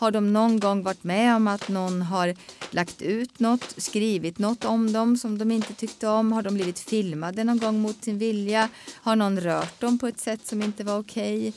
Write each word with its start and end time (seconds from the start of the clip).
Har 0.00 0.10
de 0.10 0.32
någon 0.32 0.60
gång 0.60 0.82
varit 0.82 1.04
med 1.04 1.36
om 1.36 1.48
att 1.48 1.68
någon 1.68 2.02
har 2.02 2.34
lagt 2.70 3.02
ut 3.02 3.40
något, 3.40 3.74
skrivit 3.76 4.38
något 4.38 4.64
om 4.64 4.92
dem 4.92 5.16
som 5.16 5.38
de 5.38 5.50
inte 5.50 5.74
tyckte 5.74 6.08
om? 6.08 6.32
Har 6.32 6.42
de 6.42 6.54
blivit 6.54 6.78
filmade 6.78 7.44
någon 7.44 7.58
gång 7.58 7.80
mot 7.80 8.04
sin 8.04 8.18
vilja? 8.18 8.68
Har 8.94 9.16
någon 9.16 9.40
rört 9.40 9.80
dem 9.80 9.98
på 9.98 10.06
ett 10.06 10.20
sätt 10.20 10.46
som 10.46 10.62
inte 10.62 10.84
var 10.84 10.98
okej? 10.98 11.38
Okay? 11.38 11.52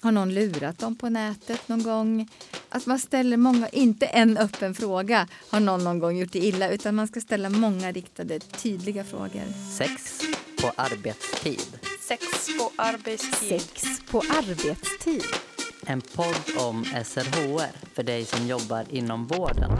Har 0.00 0.12
någon 0.12 0.34
lurat 0.34 0.78
dem 0.78 0.96
på 0.96 1.08
nätet 1.08 1.68
någon 1.68 1.82
gång? 1.82 2.28
Att 2.68 2.86
man 2.86 2.98
ställer 2.98 3.36
många, 3.36 3.68
inte 3.68 4.06
en 4.06 4.38
öppen 4.38 4.74
fråga, 4.74 5.28
har 5.50 5.60
någon 5.60 5.84
någon 5.84 5.98
gång 5.98 6.16
gjort 6.16 6.32
det 6.32 6.44
illa, 6.44 6.68
utan 6.68 6.94
man 6.94 7.08
ska 7.08 7.20
ställa 7.20 7.48
många 7.50 7.92
riktade, 7.92 8.38
tydliga 8.38 9.04
frågor. 9.04 9.44
Sex 9.78 10.20
på 10.60 10.72
arbetstid. 10.76 11.78
Sex 12.08 12.22
på 12.58 12.70
arbetstid. 12.76 13.60
Sex 13.60 14.00
på 14.10 14.18
arbetstid. 14.18 15.51
En 15.86 16.00
podd 16.00 16.56
om 16.58 16.84
SRHR 16.84 17.94
för 17.94 18.02
dig 18.02 18.24
som 18.24 18.46
jobbar 18.46 18.84
inom 18.90 19.26
vården. 19.26 19.70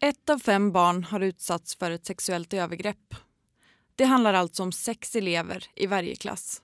Ett 0.00 0.30
av 0.30 0.38
fem 0.38 0.72
barn 0.72 1.04
har 1.04 1.20
utsatts 1.20 1.76
för 1.76 1.90
ett 1.90 2.06
sexuellt 2.06 2.54
övergrepp. 2.54 3.14
Det 3.96 4.04
handlar 4.04 4.34
alltså 4.34 4.62
om 4.62 4.72
sex 4.72 5.16
elever 5.16 5.64
i 5.74 5.86
varje 5.86 6.16
klass. 6.16 6.62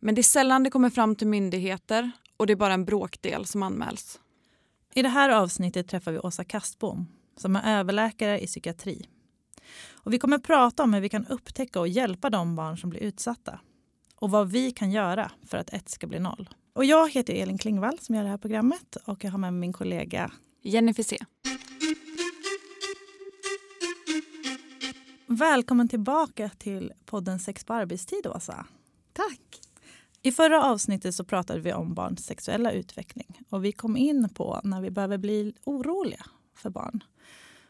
Men 0.00 0.14
det 0.14 0.20
är 0.20 0.22
sällan 0.22 0.62
det 0.62 0.70
kommer 0.70 0.90
fram 0.90 1.16
till 1.16 1.26
myndigheter 1.26 2.10
och 2.36 2.46
det 2.46 2.52
är 2.52 2.56
bara 2.56 2.74
en 2.74 2.84
bråkdel 2.84 3.46
som 3.46 3.62
anmäls. 3.62 4.18
I 4.94 5.02
det 5.02 5.08
här 5.08 5.28
avsnittet 5.28 5.88
träffar 5.88 6.12
vi 6.12 6.18
Åsa 6.18 6.44
Kastbom 6.44 7.06
som 7.36 7.56
är 7.56 7.78
överläkare 7.78 8.40
i 8.40 8.46
psykiatri. 8.46 9.06
Och 9.92 10.12
vi 10.12 10.18
kommer 10.18 10.36
att 10.36 10.42
prata 10.42 10.82
om 10.82 10.94
hur 10.94 11.00
vi 11.00 11.08
kan 11.08 11.26
upptäcka 11.26 11.80
och 11.80 11.88
hjälpa 11.88 12.30
de 12.30 12.56
barn 12.56 12.78
som 12.78 12.90
blir 12.90 13.00
utsatta 13.00 13.60
och 14.16 14.30
vad 14.30 14.50
vi 14.50 14.70
kan 14.70 14.90
göra 14.90 15.30
för 15.46 15.58
att 15.58 15.70
ett 15.70 15.88
ska 15.88 16.06
bli 16.06 16.18
noll. 16.18 16.48
Och 16.72 16.84
jag 16.84 17.10
heter 17.10 17.34
Elin 17.34 17.58
Klingvall 17.58 17.98
som 17.98 18.14
gör 18.14 18.22
det 18.22 18.30
här 18.30 18.38
programmet 18.38 18.96
och 19.04 19.24
jag 19.24 19.30
har 19.30 19.38
med 19.38 19.52
mig 19.52 19.60
min 19.60 19.72
kollega 19.72 20.32
Jennifer 20.62 21.02
C. 21.02 21.18
Välkommen 25.26 25.88
tillbaka 25.88 26.50
till 26.58 26.92
podden 27.06 27.38
Sex 27.38 27.64
på 27.64 27.74
arbetstid, 27.74 28.26
Åsa. 28.26 28.66
Tack. 29.12 29.61
I 30.24 30.32
förra 30.32 30.64
avsnittet 30.64 31.14
så 31.14 31.24
pratade 31.24 31.60
vi 31.60 31.72
om 31.72 31.94
barns 31.94 32.24
sexuella 32.24 32.72
utveckling 32.72 33.40
och 33.48 33.64
vi 33.64 33.72
kom 33.72 33.96
in 33.96 34.28
på 34.34 34.60
när 34.64 34.80
vi 34.80 34.90
behöver 34.90 35.18
bli 35.18 35.54
oroliga 35.64 36.24
för 36.54 36.70
barn. 36.70 37.04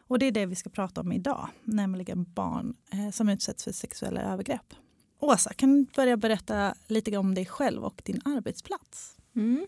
Och 0.07 0.19
Det 0.19 0.25
är 0.25 0.31
det 0.31 0.45
vi 0.45 0.55
ska 0.55 0.69
prata 0.69 1.01
om 1.01 1.11
idag, 1.11 1.49
nämligen 1.63 2.23
barn 2.33 2.75
eh, 2.91 3.11
som 3.11 3.29
utsätts 3.29 3.63
för 3.63 3.71
sexuella 3.71 4.21
övergrepp. 4.21 4.73
Åsa, 5.19 5.53
kan 5.53 5.75
du 5.75 5.85
börja 5.95 6.17
berätta 6.17 6.75
lite 6.87 7.17
om 7.17 7.35
dig 7.35 7.45
själv 7.45 7.83
och 7.83 8.01
din 8.05 8.21
arbetsplats? 8.25 9.17
Mm. 9.35 9.67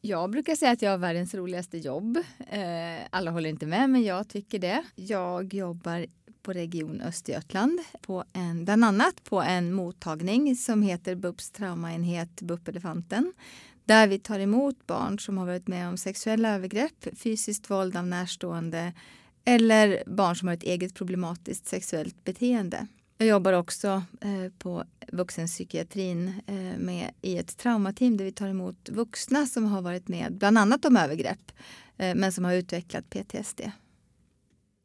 Jag 0.00 0.30
brukar 0.30 0.54
säga 0.54 0.70
att 0.70 0.82
jag 0.82 0.90
har 0.90 0.98
världens 0.98 1.34
roligaste 1.34 1.78
jobb. 1.78 2.16
Eh, 2.48 3.06
alla 3.10 3.30
håller 3.30 3.50
inte 3.50 3.66
med, 3.66 3.90
men 3.90 4.02
jag 4.02 4.28
tycker 4.28 4.58
det. 4.58 4.84
Jag 4.94 5.54
jobbar 5.54 6.06
på 6.46 6.52
Region 6.52 7.00
Östergötland, 7.00 7.80
på 8.00 8.24
en, 8.32 8.64
bland 8.64 8.84
annat 8.84 9.24
på 9.24 9.42
en 9.42 9.72
mottagning 9.72 10.56
som 10.56 10.82
heter 10.82 11.14
BUPs 11.14 11.50
traumaenhet 11.50 12.42
BUP 12.42 12.68
Elefanten 12.68 13.32
där 13.84 14.06
vi 14.06 14.18
tar 14.18 14.40
emot 14.40 14.86
barn 14.86 15.18
som 15.18 15.38
har 15.38 15.46
varit 15.46 15.68
med 15.68 15.88
om 15.88 15.96
sexuella 15.96 16.54
övergrepp, 16.54 17.06
fysiskt 17.16 17.70
våld 17.70 17.96
av 17.96 18.06
närstående 18.06 18.92
eller 19.44 20.02
barn 20.06 20.36
som 20.36 20.48
har 20.48 20.54
ett 20.54 20.62
eget 20.62 20.94
problematiskt 20.94 21.66
sexuellt 21.66 22.24
beteende. 22.24 22.86
Jag 23.18 23.28
jobbar 23.28 23.52
också 23.52 24.02
eh, 24.20 24.52
på 24.58 24.84
vuxenpsykiatrin 25.12 26.32
eh, 26.46 26.78
med, 26.78 27.10
i 27.22 27.38
ett 27.38 27.56
traumateam 27.56 28.16
där 28.16 28.24
vi 28.24 28.32
tar 28.32 28.48
emot 28.48 28.88
vuxna 28.88 29.46
som 29.46 29.64
har 29.64 29.82
varit 29.82 30.08
med 30.08 30.32
bland 30.38 30.58
annat 30.58 30.84
om 30.84 30.96
övergrepp 30.96 31.52
eh, 31.96 32.14
men 32.14 32.32
som 32.32 32.44
har 32.44 32.52
utvecklat 32.52 33.10
PTSD. 33.10 33.60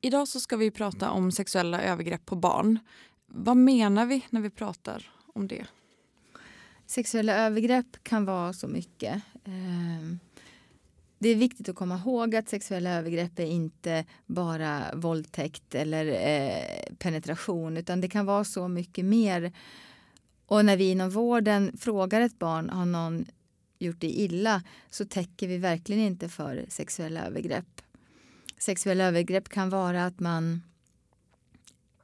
Idag 0.04 0.28
så 0.28 0.40
ska 0.40 0.58
vi 0.58 0.72
prata 0.72 1.12
om 1.12 1.32
sexuella 1.32 1.82
övergrepp 1.82 2.26
på 2.26 2.36
barn. 2.36 2.80
Vad 3.28 3.58
menar 3.58 4.06
vi 4.06 4.26
när 4.30 4.42
vi 4.42 4.50
pratar 4.50 5.12
om 5.34 5.48
det? 5.48 5.66
Sexuella 6.86 7.36
övergrepp 7.36 8.04
kan 8.04 8.26
vara 8.26 8.54
så 8.54 8.68
mycket. 8.68 9.22
Ehm, 9.46 10.20
det 11.20 11.30
är 11.30 11.36
viktigt 11.36 11.70
att 11.70 11.76
komma 11.76 11.96
ihåg 11.98 12.36
att 12.36 12.50
sexuella 12.50 12.90
övergrepp 12.90 13.40
är 13.40 13.46
inte 13.46 14.06
bara 14.26 14.84
våldtäkt 14.94 15.76
eller 15.76 16.06
eh, 16.06 16.96
penetration 16.98 17.78
utan 17.78 18.02
det 18.02 18.10
kan 18.10 18.26
vara 18.26 18.44
så 18.44 18.68
mycket 18.68 19.06
mer. 19.06 19.52
Och 20.46 20.66
när 20.66 20.78
vi 20.78 20.92
inom 20.92 21.10
vården 21.10 21.78
frågar 21.78 22.22
ett 22.22 22.40
barn 22.40 22.70
har 22.70 22.86
någon 22.86 23.26
gjort 23.80 24.00
det 24.00 24.20
illa 24.20 24.64
så 24.90 25.06
täcker 25.06 25.48
vi 25.48 25.58
verkligen 25.58 26.02
inte 26.02 26.30
för 26.30 26.66
sexuella 26.70 27.26
övergrepp 27.26 27.82
sexuella 28.64 29.04
övergrepp 29.04 29.50
kan 29.50 29.70
vara 29.70 30.06
att 30.06 30.20
man 30.20 30.62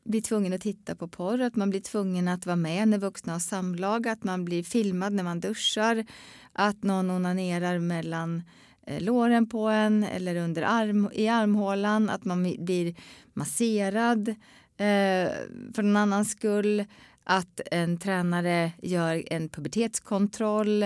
blir 0.03 0.21
tvungen 0.21 0.53
att 0.53 0.61
titta 0.61 0.95
på 0.95 1.07
porr, 1.07 1.41
att 1.41 1.55
man 1.55 1.69
blir 1.69 1.79
tvungen 1.79 2.27
att 2.27 2.45
vara 2.45 2.55
med 2.55 2.87
när 2.87 2.97
vuxna 2.97 3.33
har 3.33 3.39
samlag, 3.39 4.07
att 4.07 4.23
man 4.23 4.45
blir 4.45 4.63
filmad 4.63 5.13
när 5.13 5.23
man 5.23 5.39
duschar, 5.39 6.05
att 6.53 6.83
någon 6.83 7.11
onanerar 7.11 7.79
mellan 7.79 8.43
eh, 8.87 9.01
låren 9.01 9.49
på 9.49 9.67
en 9.67 10.03
eller 10.03 10.35
under 10.35 10.61
arm, 10.61 11.09
i 11.13 11.27
armhålan, 11.27 12.09
att 12.09 12.25
man 12.25 12.55
blir 12.59 12.95
masserad 13.33 14.29
eh, 14.29 15.31
för 15.75 15.81
någon 15.81 15.97
annans 15.97 16.31
skull, 16.31 16.85
att 17.23 17.61
en 17.71 17.97
tränare 17.97 18.71
gör 18.81 19.23
en 19.33 19.49
pubertetskontroll. 19.49 20.83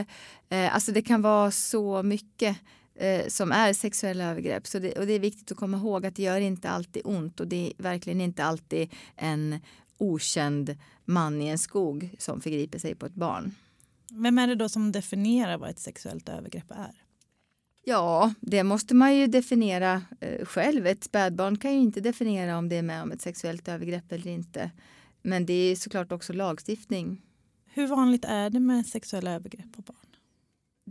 Eh, 0.50 0.76
alltså 0.76 0.92
det 0.92 1.02
kan 1.02 1.22
vara 1.22 1.52
så 1.52 2.04
mycket 2.04 2.58
eh, 3.01 3.28
som 3.28 3.51
är 3.51 3.73
sexuella 3.73 4.23
övergrepp. 4.23 4.67
Så 4.67 4.79
det, 4.79 4.91
och 4.91 5.06
det 5.06 5.13
är 5.13 5.19
viktigt 5.19 5.51
att 5.51 5.57
komma 5.57 5.78
ihåg 5.78 6.06
att 6.06 6.16
det 6.16 6.23
gör 6.23 6.39
inte 6.39 6.69
alltid 6.69 7.01
ont 7.06 7.39
och 7.39 7.47
det 7.47 7.67
är 7.67 7.84
verkligen 7.84 8.22
inte 8.22 8.44
alltid 8.44 8.94
en 9.16 9.59
okänd 9.97 10.75
man 11.06 11.41
i 11.41 11.47
en 11.47 11.57
skog 11.57 12.16
som 12.17 12.41
förgriper 12.41 12.79
sig 12.79 12.95
på 12.95 13.06
ett 13.06 13.13
barn. 13.13 13.56
Vem 14.12 14.38
är 14.38 14.47
det 14.47 14.56
då 14.56 14.69
som 14.69 14.91
definierar 14.91 15.57
vad 15.57 15.69
ett 15.69 15.79
sexuellt 15.79 16.29
övergrepp 16.29 16.72
är? 16.72 17.03
Ja, 17.84 18.34
det 18.39 18.63
måste 18.63 18.95
man 18.95 19.16
ju 19.16 19.28
definiera 19.28 20.01
eh, 20.19 20.45
själv. 20.45 20.88
Ett 20.88 21.03
spädbarn 21.03 21.57
kan 21.57 21.73
ju 21.73 21.79
inte 21.79 22.01
definiera 22.01 22.57
om 22.57 22.69
det 22.69 22.75
är 22.75 22.81
med 22.81 23.03
om 23.03 23.12
ett 23.12 23.22
sexuellt 23.22 23.68
övergrepp 23.68 24.12
eller 24.12 24.31
inte. 24.31 24.72
Men 25.22 25.45
det 25.45 25.53
är 25.53 25.75
såklart 25.75 26.12
också 26.12 26.33
lagstiftning. 26.33 27.22
Hur 27.66 27.88
vanligt 27.88 28.25
är 28.25 28.50
det 28.50 28.59
med 28.59 28.85
sexuella 28.85 29.31
övergrepp 29.31 29.73
på 29.75 29.81
barn? 29.81 30.11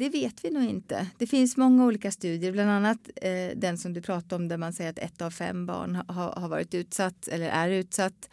Det 0.01 0.09
vet 0.09 0.45
vi 0.45 0.51
nog 0.51 0.63
inte. 0.63 1.07
Det 1.19 1.27
finns 1.27 1.57
många 1.57 1.87
olika 1.87 2.11
studier, 2.11 2.53
bland 2.53 2.71
annat 2.71 3.11
eh, 3.17 3.57
den 3.57 3.79
som 3.79 3.93
du 3.93 4.03
pratade 4.03 4.35
om 4.35 4.49
där 4.49 4.57
man 4.57 4.73
säger 4.73 4.91
att 4.91 4.99
ett 4.99 5.23
av 5.23 5.31
fem 5.31 5.67
barn 5.67 5.95
ha, 5.95 6.41
har 6.41 6.49
varit 6.49 6.75
utsatt 6.75 7.29
eller 7.29 7.49
är 7.49 7.69
utsatt. 7.69 8.31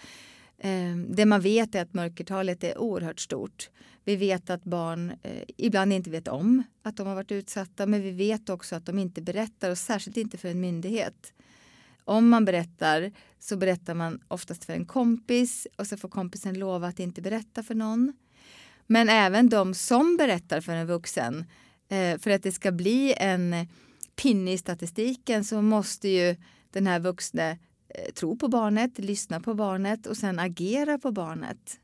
Eh, 0.57 0.95
det 1.09 1.25
man 1.25 1.41
vet 1.41 1.75
är 1.75 1.81
att 1.81 1.93
mörkertalet 1.93 2.63
är 2.63 2.77
oerhört 2.77 3.19
stort. 3.19 3.69
Vi 4.03 4.15
vet 4.15 4.49
att 4.49 4.63
barn 4.63 5.11
eh, 5.23 5.43
ibland 5.57 5.93
inte 5.93 6.09
vet 6.09 6.27
om 6.27 6.63
att 6.83 6.97
de 6.97 7.07
har 7.07 7.15
varit 7.15 7.31
utsatta 7.31 7.85
men 7.85 8.01
vi 8.01 8.11
vet 8.11 8.49
också 8.49 8.75
att 8.75 8.85
de 8.85 8.99
inte 8.99 9.21
berättar 9.21 9.71
och 9.71 9.77
särskilt 9.77 10.17
inte 10.17 10.37
för 10.37 10.49
en 10.49 10.61
myndighet. 10.61 11.33
Om 12.03 12.29
man 12.29 12.45
berättar 12.45 13.11
så 13.39 13.57
berättar 13.57 13.93
man 13.93 14.19
oftast 14.27 14.65
för 14.65 14.73
en 14.73 14.85
kompis 14.85 15.67
och 15.75 15.87
så 15.87 15.97
får 15.97 16.09
kompisen 16.09 16.59
lova 16.59 16.87
att 16.87 16.99
inte 16.99 17.21
berätta 17.21 17.63
för 17.63 17.75
någon. 17.75 18.13
Men 18.87 19.09
även 19.09 19.49
de 19.49 19.73
som 19.73 20.17
berättar 20.17 20.61
för 20.61 20.75
en 20.75 20.87
vuxen. 20.87 21.45
Eh, 21.89 22.19
för 22.19 22.29
att 22.29 22.43
det 22.43 22.51
ska 22.51 22.71
bli 22.71 23.13
en 23.17 23.67
pinne 24.15 24.53
i 24.53 24.57
statistiken 24.57 25.43
så 25.43 25.61
måste 25.61 26.09
ju 26.09 26.35
den 26.71 26.87
här 26.87 26.99
vuxne 26.99 27.51
eh, 27.89 28.13
tro 28.13 28.37
på 28.37 28.47
barnet, 28.47 28.99
lyssna 28.99 29.39
på 29.39 29.53
barnet 29.53 30.07
och 30.07 30.17
sen 30.17 30.39
agera 30.39 30.97
på 30.97 31.11
barnet. 31.11 31.79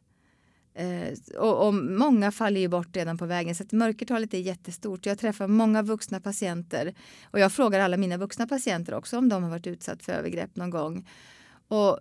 Eh, 0.76 1.38
och, 1.38 1.68
och, 1.68 1.74
många 1.74 2.32
faller 2.32 2.62
ju 2.62 2.68
bort 2.68 2.96
redan 2.96 3.18
på 3.18 3.26
vägen 3.26 3.56
så 3.56 3.64
att 3.64 3.72
mörkertalet 3.72 4.34
är 4.34 4.38
jättestort. 4.38 5.06
Jag 5.06 5.20
träffar 5.20 5.48
många 5.48 5.82
vuxna 5.82 6.20
patienter 6.20 6.94
och 7.24 7.40
jag 7.40 7.52
frågar 7.52 7.80
alla 7.80 7.98
mina 7.98 8.18
vuxna 8.18 8.48
patienter 8.48 8.94
också 8.94 9.18
om 9.18 9.30
de 9.30 9.44
har 9.44 9.50
varit 9.50 9.68
utsatt 9.68 10.04
för 10.04 10.12
övergrepp 10.12 10.56
någon 10.56 10.70
gång. 10.70 11.10
Och 11.68 12.00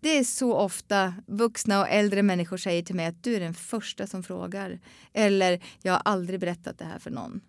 det 0.00 0.18
är 0.18 0.24
så 0.24 0.54
ofta 0.54 1.14
vuxna 1.26 1.80
och 1.80 1.88
äldre 1.88 2.22
människor 2.22 2.56
säger 2.56 2.82
till 2.82 2.94
mig 2.94 3.06
att 3.06 3.22
du 3.22 3.34
är 3.34 3.40
den 3.40 3.54
första 3.54 4.06
som 4.06 4.22
frågar. 4.22 4.80
Eller 5.12 5.60
jag 5.82 5.92
har 5.92 6.02
aldrig 6.04 6.40
berättat 6.40 6.78
det 6.78 6.84
här 6.84 6.98
för 6.98 7.10
någon. 7.10 7.40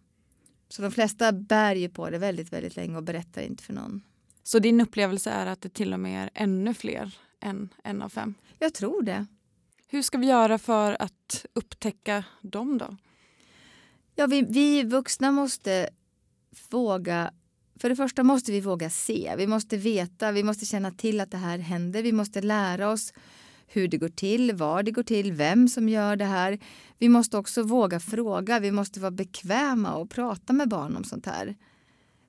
Så 0.69 0.81
de 0.81 0.92
flesta 0.92 1.31
bär 1.31 1.75
ju 1.75 1.89
på 1.89 2.09
det 2.09 2.18
väldigt, 2.18 2.53
väldigt 2.53 2.75
länge 2.75 2.98
och 2.98 3.03
berättar 3.03 3.42
inte 3.42 3.63
för 3.63 3.74
någon. 3.74 4.01
Så 4.44 4.59
din 4.59 4.81
upplevelse 4.81 5.30
är 5.30 5.45
att 5.45 5.62
det 5.62 5.69
till 5.69 5.94
och 5.94 6.00
med 6.00 6.24
är 6.24 6.30
ännu 6.33 6.74
fler 6.74 7.18
än 7.39 7.69
en 7.83 8.01
av 8.01 8.09
fem? 8.09 8.33
Jag 8.59 8.74
tror 8.74 9.03
det. 9.03 9.25
Hur 9.88 10.01
ska 10.01 10.18
vi 10.18 10.27
göra 10.27 10.57
för 10.57 10.98
att 11.01 11.45
upptäcka 11.53 12.24
dem 12.42 12.77
då? 12.77 12.98
Ja, 14.15 14.27
vi, 14.27 14.42
vi 14.42 14.83
vuxna 14.83 15.31
måste 15.31 15.89
våga 16.69 17.31
för 17.81 17.89
det 17.89 17.95
första 17.95 18.24
måste 18.24 18.51
vi 18.51 18.62
våga 18.62 18.89
se, 18.89 19.36
vi 19.38 19.48
måste 19.48 19.78
veta, 19.78 20.31
vi 20.31 20.44
måste 20.44 20.66
känna 20.66 20.92
till 20.92 21.19
att 21.19 21.31
det 21.31 21.38
här 21.38 21.57
händer. 21.57 22.04
Vi 22.04 22.12
måste 22.12 22.42
lära 22.42 22.89
oss 22.89 23.13
hur 23.68 23.88
det 23.88 23.98
går 23.98 24.10
till, 24.10 24.54
var 24.54 24.83
det 24.83 24.92
går 24.92 25.04
till, 25.04 25.33
vem 25.33 25.68
som 25.68 25.89
gör 25.89 26.16
det 26.16 26.25
här. 26.25 26.60
Vi 26.98 27.10
måste 27.10 27.38
också 27.38 27.63
våga 27.63 28.00
fråga, 28.00 28.60
vi 28.60 28.72
måste 28.72 29.00
vara 29.00 29.12
bekväma 29.12 29.94
och 29.94 30.10
prata 30.10 30.54
med 30.54 30.69
barn 30.69 30.95
om 30.95 31.04
sånt 31.04 31.25
här. 31.25 31.56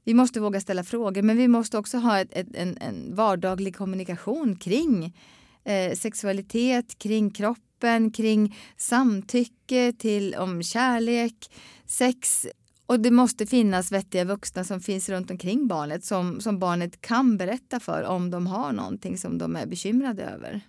Vi 0.05 0.15
måste 0.15 0.41
våga 0.41 0.61
ställa 0.61 0.85
frågor 0.85 1.23
men 1.23 1.37
vi 1.37 1.49
måste 1.49 1.79
också 1.79 1.99
ha 1.99 2.21
ett, 2.21 2.33
ett, 2.33 2.49
en, 2.55 2.77
en 2.77 3.15
vardaglig 3.15 3.77
kommunikation 3.77 4.57
kring 4.57 5.19
eh, 5.65 5.97
sexualitet, 5.97 6.99
kring 6.99 7.31
kroppen, 7.31 8.11
kring 8.11 8.57
samtycke, 8.77 9.93
till 9.99 10.35
om 10.35 10.63
kärlek, 10.63 11.51
sex. 11.87 12.47
Och 12.93 13.01
det 13.01 13.11
måste 13.11 13.47
finnas 13.47 13.93
vettiga 13.93 14.25
vuxna 14.25 14.65
som 14.65 14.81
finns 14.81 15.09
runt 15.09 15.31
omkring 15.31 15.67
barnet 15.69 16.05
som, 16.05 16.41
som 16.41 16.59
barnet 16.59 17.01
kan 17.01 17.37
berätta 17.37 17.81
för 17.81 18.03
om 18.03 18.31
de 18.31 18.47
har 18.47 18.73
någonting 18.73 19.19
som 19.19 19.39
de 19.39 19.57
är 19.57 19.67
bekymrade 19.67 20.23
över. 20.23 20.61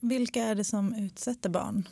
Vilka 0.00 0.42
är 0.42 0.54
det 0.54 0.64
som 0.64 0.94
utsätter 0.94 1.48
barn? 1.50 1.88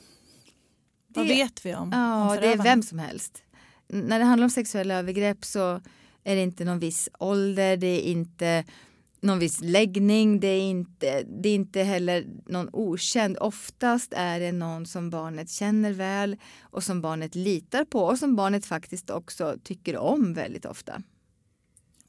Vad 1.09 1.27
Det- 1.27 1.35
vet 1.35 1.67
vi 1.67 1.75
om, 1.75 1.91
Ja, 1.93 2.31
om 2.31 2.37
det 2.41 2.53
är 2.53 2.63
vem 2.63 2.83
som 2.83 2.99
helst. 2.99 3.43
När 3.89 4.19
det 4.19 4.25
handlar 4.25 4.45
om 4.45 4.51
sexuella 4.51 4.95
övergrepp 4.95 5.45
så 5.45 5.81
är 6.25 6.35
det 6.37 6.43
inte 6.43 6.65
någon 6.65 6.79
viss 6.79 7.09
ålder, 7.19 7.77
det 7.77 7.87
är 7.87 8.01
inte 8.11 8.65
någon 9.21 9.39
viss 9.39 9.61
läggning, 9.61 10.41
det 10.41 10.49
är 10.49 10.61
inte, 10.61 11.23
det 11.23 11.49
är 11.49 11.55
inte 11.55 11.83
heller 11.83 12.27
någon 12.47 12.69
okänd. 12.73 13.39
Oftast 13.41 14.13
är 14.17 14.41
det 14.41 14.53
någon 14.53 14.87
som 14.87 15.11
barnet 15.11 15.51
känner 15.51 15.93
väl 15.93 16.37
och 16.61 16.85
som 16.85 17.01
barnet 17.01 17.35
litar 17.35 17.85
på 17.85 18.01
och 18.01 18.19
som 18.19 18.37
barnet 18.37 18.67
faktiskt 18.67 19.11
också 19.11 19.57
tycker 19.63 19.97
om 19.97 20.35
väldigt 20.35 20.65
ofta. 20.65 21.03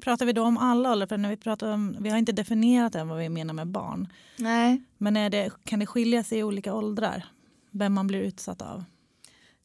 Pratar 0.01 0.25
vi 0.25 0.33
då 0.33 0.43
om 0.43 0.57
alla 0.57 0.91
åldrar? 0.91 1.07
För 1.07 1.17
när 1.17 1.29
vi, 1.29 1.37
pratar 1.37 1.71
om, 1.71 1.97
vi 1.99 2.09
har 2.09 2.17
inte 2.17 2.31
definierat 2.31 2.95
än 2.95 3.07
vad 3.07 3.17
vi 3.17 3.29
menar 3.29 3.53
med 3.53 3.67
barn. 3.67 4.07
Nej, 4.37 4.83
Men 4.97 5.17
är 5.17 5.29
det, 5.29 5.51
kan 5.63 5.79
det 5.79 5.85
skilja 5.85 6.23
sig 6.23 6.39
i 6.39 6.43
olika 6.43 6.73
åldrar? 6.73 7.25
Vem 7.71 7.93
man 7.93 8.07
blir 8.07 8.21
utsatt 8.21 8.61
av? 8.61 8.83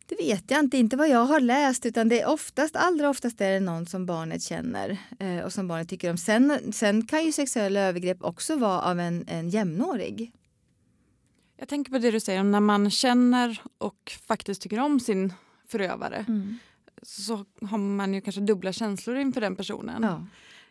Det 0.06 0.14
vet 0.14 0.50
jag 0.50 0.60
inte, 0.60 0.76
inte 0.76 0.96
vad 0.96 1.08
jag 1.08 1.24
har 1.24 1.40
läst 1.40 1.86
utan 1.86 2.08
det 2.08 2.20
är 2.20 2.28
oftast, 2.28 2.76
allra 2.76 3.10
oftast 3.10 3.40
är 3.40 3.50
det 3.50 3.60
någon 3.60 3.86
som 3.86 4.06
barnet 4.06 4.42
känner 4.42 4.98
eh, 5.18 5.38
och 5.38 5.52
som 5.52 5.68
barnet 5.68 5.88
tycker 5.88 6.10
om. 6.10 6.16
Sen, 6.16 6.72
sen 6.72 7.06
kan 7.06 7.24
ju 7.24 7.32
sexuella 7.32 7.80
övergrepp 7.80 8.24
också 8.24 8.56
vara 8.56 8.82
av 8.82 9.00
en, 9.00 9.24
en 9.28 9.48
jämnårig. 9.48 10.32
Jag 11.56 11.68
tänker 11.68 11.92
på 11.92 11.98
det 11.98 12.10
du 12.10 12.20
säger 12.20 12.40
om 12.40 12.50
när 12.50 12.60
man 12.60 12.90
känner 12.90 13.62
och 13.78 14.12
faktiskt 14.26 14.62
tycker 14.62 14.80
om 14.80 15.00
sin 15.00 15.32
förövare 15.68 16.24
så 17.02 17.44
har 17.60 17.78
man 17.78 18.14
ju 18.14 18.20
kanske 18.20 18.40
dubbla 18.40 18.72
känslor 18.72 19.16
inför 19.16 19.40
den 19.40 19.56
personen. 19.56 20.02
Ja. 20.02 20.26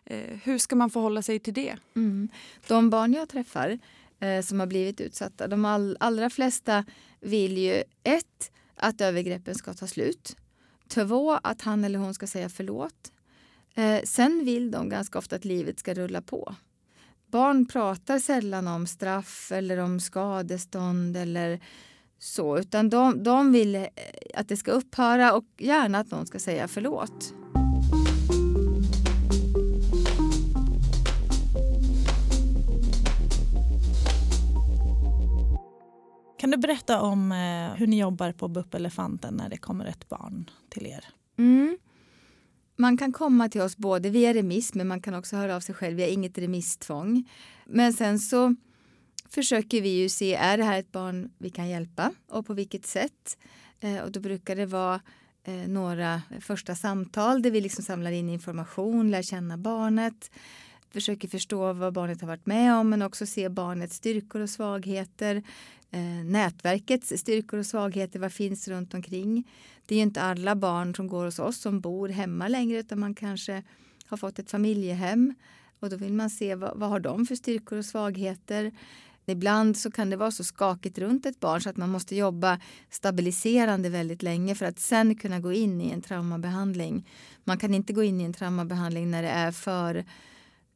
Eh, 0.06 0.38
hur 0.44 0.58
ska 0.58 0.76
man 0.76 0.90
förhålla 0.90 1.22
sig 1.22 1.40
till 1.40 1.54
det? 1.54 1.76
Mm. 1.96 2.30
De 2.68 2.90
barn 2.90 3.14
jag 3.14 3.30
träffar 3.30 3.80
eh, 4.20 4.42
som 4.42 4.60
har 4.60 4.68
blivit 4.68 5.02
utsatta, 5.02 5.48
de 5.48 5.66
all, 5.66 5.98
allra 6.00 6.30
flesta 6.30 6.86
vill 7.20 7.58
ju 7.58 7.84
ett, 8.04 8.52
att 8.76 9.02
övergreppen 9.02 9.56
ska 9.56 9.74
ta 9.74 9.88
slut. 9.88 10.36
Två, 10.88 11.32
att 11.44 11.62
han 11.62 11.84
eller 11.84 12.00
hon 12.00 12.14
ska 12.14 12.28
säga 12.28 12.50
förlåt. 12.50 13.12
Eh, 13.76 14.02
sen 14.04 14.46
vill 14.46 14.72
de 14.72 14.90
ganska 14.90 15.20
ofta 15.20 15.36
att 15.36 15.46
livet 15.46 15.80
ska 15.80 15.94
rulla 15.94 16.22
på. 16.22 16.56
Barn 17.28 17.66
pratar 17.66 18.20
sällan 18.20 18.68
om 18.68 18.88
straff 18.88 19.52
eller 19.52 19.78
om 19.78 20.00
skadestånd 20.00 21.18
eller 21.18 21.60
så, 22.20 22.58
utan 22.58 22.90
de, 22.90 23.24
de 23.24 23.52
vill 23.52 23.76
eh, 23.76 23.88
att 24.36 24.48
det 24.48 24.58
ska 24.58 24.72
upphöra 24.72 25.34
och 25.34 25.46
gärna 25.58 26.00
att 26.00 26.12
någon 26.12 26.26
ska 26.26 26.40
säga 26.40 26.68
förlåt. 26.68 27.34
Du 36.56 36.58
berätta 36.58 37.02
om 37.02 37.32
eh, 37.32 37.80
hur 37.80 37.88
ni 37.88 38.00
jobbar 38.00 38.32
på 38.32 38.48
BUP 38.48 38.74
Elefanten 38.74 39.34
när 39.34 39.50
det 39.50 39.58
kommer 39.58 39.86
ett 39.86 40.10
barn 40.10 40.50
till 40.70 40.88
er? 40.88 41.06
Mm. 41.38 41.78
Man 42.76 42.98
kan 42.98 43.12
komma 43.12 43.50
till 43.50 43.62
oss 43.62 43.78
både 43.78 44.10
via 44.10 44.34
remiss 44.34 44.74
men 44.74 44.88
man 44.88 45.02
kan 45.02 45.14
också 45.14 45.36
höra 45.36 45.56
av 45.56 45.60
sig 45.60 45.76
själv. 45.76 45.98
Vi 45.98 46.04
har 46.04 46.10
inget 46.10 46.38
remisstvång. 46.38 47.30
Men 47.66 47.94
sen 47.94 48.20
så 48.20 48.56
försöker 49.30 49.82
vi 49.82 49.90
ju 49.90 50.10
se, 50.10 50.36
är 50.36 50.58
det 50.58 50.64
här 50.64 50.80
ett 50.80 50.92
barn 50.92 51.32
vi 51.38 51.50
kan 51.50 51.70
hjälpa 51.70 52.12
och 52.30 52.46
på 52.46 52.54
vilket 52.54 52.86
sätt? 52.86 53.38
Eh, 53.80 54.00
och 54.00 54.12
då 54.12 54.20
brukar 54.20 54.56
det 54.56 54.66
vara 54.66 55.02
eh, 55.44 55.68
några 55.68 56.22
första 56.42 56.76
samtal 56.76 57.42
där 57.42 57.52
vi 57.52 57.62
liksom 57.62 57.84
samlar 57.84 58.12
in 58.12 58.30
information, 58.30 59.12
lär 59.12 59.22
känna 59.22 59.58
barnet, 59.58 60.32
försöker 60.94 61.28
förstå 61.28 61.74
vad 61.74 61.94
barnet 61.94 62.22
har 62.22 62.28
varit 62.28 62.46
med 62.46 62.76
om 62.76 62.90
men 62.90 63.02
också 63.02 63.26
se 63.26 63.50
barnets 63.50 63.96
styrkor 63.96 64.42
och 64.42 64.50
svagheter, 64.50 65.44
eh, 65.92 66.26
nätverkets 66.26 67.14
styrkor 67.18 67.60
och 67.60 67.66
svagheter, 67.66 68.20
vad 68.20 68.34
finns 68.34 68.68
runt 68.68 68.94
omkring. 68.94 69.48
Det 69.86 69.96
är 69.96 69.98
ju 69.98 70.04
inte 70.04 70.22
alla 70.22 70.56
barn 70.56 70.96
som 70.96 71.08
går 71.08 71.26
hos 71.26 71.40
oss 71.40 71.62
som 71.62 71.80
bor 71.80 72.10
hemma 72.10 72.48
längre 72.48 72.80
utan 72.80 73.00
man 73.00 73.16
kanske 73.16 73.64
har 74.06 74.18
fått 74.18 74.40
ett 74.40 74.52
familjehem 74.52 75.34
och 75.80 75.90
då 75.90 75.98
vill 75.98 76.14
man 76.14 76.30
se 76.30 76.56
vad, 76.56 76.78
vad 76.78 76.90
har 76.90 77.00
de 77.00 77.26
för 77.26 77.36
styrkor 77.36 77.78
och 77.78 77.86
svagheter. 77.86 78.72
Ibland 79.26 79.78
så 79.78 79.92
kan 79.92 80.10
det 80.10 80.16
vara 80.16 80.32
så 80.32 80.44
skakigt 80.44 80.98
runt 80.98 81.26
ett 81.26 81.40
barn 81.40 81.62
så 81.62 81.70
att 81.70 81.78
man 81.78 81.90
måste 81.90 82.16
jobba 82.16 82.60
stabiliserande 82.90 83.90
väldigt 83.90 84.24
länge 84.24 84.56
för 84.56 84.66
att 84.66 84.80
sen 84.80 85.16
kunna 85.16 85.40
gå 85.40 85.54
in 85.54 85.82
i 85.82 85.92
en 85.92 86.02
traumabehandling. 86.02 87.10
Man 87.44 87.58
kan 87.58 87.74
inte 87.74 87.94
gå 87.94 88.04
in 88.04 88.22
i 88.22 88.24
en 88.24 88.34
traumabehandling 88.34 89.12
när 89.12 89.24
det 89.24 89.30
är 89.30 89.52
för 89.52 90.06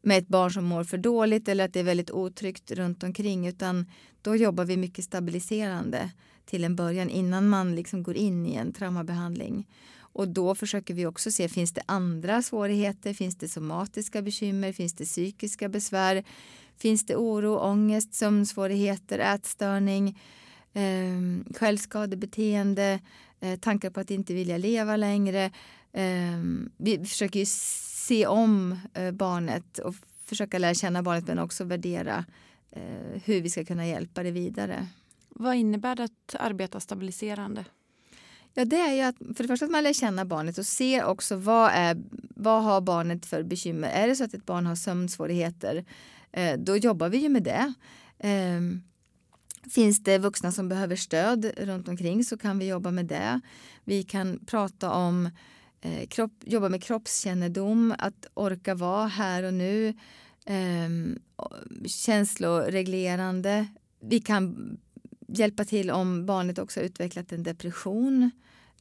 med 0.07 0.17
ett 0.17 0.27
barn 0.27 0.51
som 0.51 0.65
mår 0.65 0.83
för 0.83 0.97
dåligt 0.97 1.47
eller 1.47 1.65
att 1.65 1.73
det 1.73 1.79
är 1.79 1.83
väldigt 1.83 2.11
otryggt 2.11 2.71
runt 2.71 3.03
omkring 3.03 3.47
utan 3.47 3.85
då 4.21 4.35
jobbar 4.35 4.65
vi 4.65 4.77
mycket 4.77 5.05
stabiliserande 5.05 6.11
till 6.45 6.63
en 6.63 6.75
början 6.75 7.09
innan 7.09 7.49
man 7.49 7.75
liksom 7.75 8.03
går 8.03 8.15
in 8.15 8.45
i 8.45 8.55
en 8.55 8.73
traumabehandling. 8.73 9.67
Och 9.99 10.27
då 10.27 10.55
försöker 10.55 10.93
vi 10.93 11.05
också 11.05 11.31
se, 11.31 11.49
finns 11.49 11.73
det 11.73 11.81
andra 11.85 12.41
svårigheter? 12.41 13.13
Finns 13.13 13.37
det 13.37 13.47
somatiska 13.47 14.21
bekymmer? 14.21 14.73
Finns 14.73 14.93
det 14.93 15.05
psykiska 15.05 15.69
besvär? 15.69 16.23
Finns 16.77 17.05
det 17.05 17.15
oro, 17.15 17.57
ångest, 17.57 18.13
sömnsvårigheter, 18.13 19.19
ätstörning, 19.19 20.19
eh, 20.73 21.53
självskadebeteende, 21.55 22.99
eh, 23.39 23.59
tankar 23.59 23.89
på 23.89 23.99
att 23.99 24.11
inte 24.11 24.33
vilja 24.33 24.57
leva 24.57 24.95
längre? 24.95 25.51
Eh, 25.93 26.41
vi 26.77 27.05
försöker 27.05 27.39
ju 27.39 27.45
se 28.07 28.27
om 28.27 28.79
eh, 28.93 29.11
barnet 29.11 29.79
och 29.79 29.95
försöka 30.25 30.59
lära 30.59 30.73
känna 30.73 31.03
barnet 31.03 31.27
men 31.27 31.39
också 31.39 31.63
värdera 31.63 32.25
eh, 32.71 33.21
hur 33.25 33.41
vi 33.41 33.49
ska 33.49 33.65
kunna 33.65 33.87
hjälpa 33.87 34.23
det 34.23 34.31
vidare. 34.31 34.87
Vad 35.29 35.55
innebär 35.55 35.95
det 35.95 36.03
att 36.03 36.35
arbeta 36.39 36.79
stabiliserande? 36.79 37.65
Ja, 38.53 38.65
det 38.65 38.79
är 38.79 38.93
ju 38.93 39.01
att 39.01 39.17
för 39.17 39.43
det 39.43 39.47
första 39.47 39.65
att 39.65 39.71
man 39.71 39.83
lär 39.83 39.93
känna 39.93 40.25
barnet 40.25 40.57
och 40.57 40.65
ser 40.65 41.05
också 41.05 41.35
vad, 41.35 41.71
är, 41.73 41.97
vad 42.35 42.63
har 42.63 42.81
barnet 42.81 43.25
för 43.25 43.43
bekymmer. 43.43 43.89
Är 43.89 44.07
det 44.07 44.15
så 44.15 44.23
att 44.23 44.33
ett 44.33 44.45
barn 44.45 44.65
har 44.65 44.75
sömnsvårigheter, 44.75 45.85
eh, 46.31 46.59
då 46.59 46.77
jobbar 46.77 47.09
vi 47.09 47.17
ju 47.17 47.29
med 47.29 47.43
det. 47.43 47.73
Eh, 48.19 48.61
finns 49.69 50.03
det 50.03 50.17
vuxna 50.17 50.51
som 50.51 50.69
behöver 50.69 50.95
stöd 50.95 51.45
runt 51.57 51.87
omkring 51.87 52.23
så 52.23 52.37
kan 52.37 52.59
vi 52.59 52.67
jobba 52.67 52.91
med 52.91 53.05
det. 53.05 53.41
Vi 53.83 54.03
kan 54.03 54.39
prata 54.45 54.91
om 54.91 55.29
eh, 55.81 56.07
kropp, 56.07 56.31
jobba 56.45 56.69
med 56.69 56.83
kroppskännedom, 56.83 57.93
att 57.97 58.27
orka 58.33 58.75
vara 58.75 59.07
här 59.07 59.43
och 59.43 59.53
nu. 59.53 59.93
Eh, 60.45 60.89
känsloreglerande. 61.85 63.67
Vi 63.99 64.19
kan 64.19 64.77
hjälpa 65.27 65.65
till 65.65 65.91
om 65.91 66.25
barnet 66.25 66.59
också 66.59 66.79
har 66.79 66.85
utvecklat 66.85 67.31
en 67.31 67.43
depression 67.43 68.31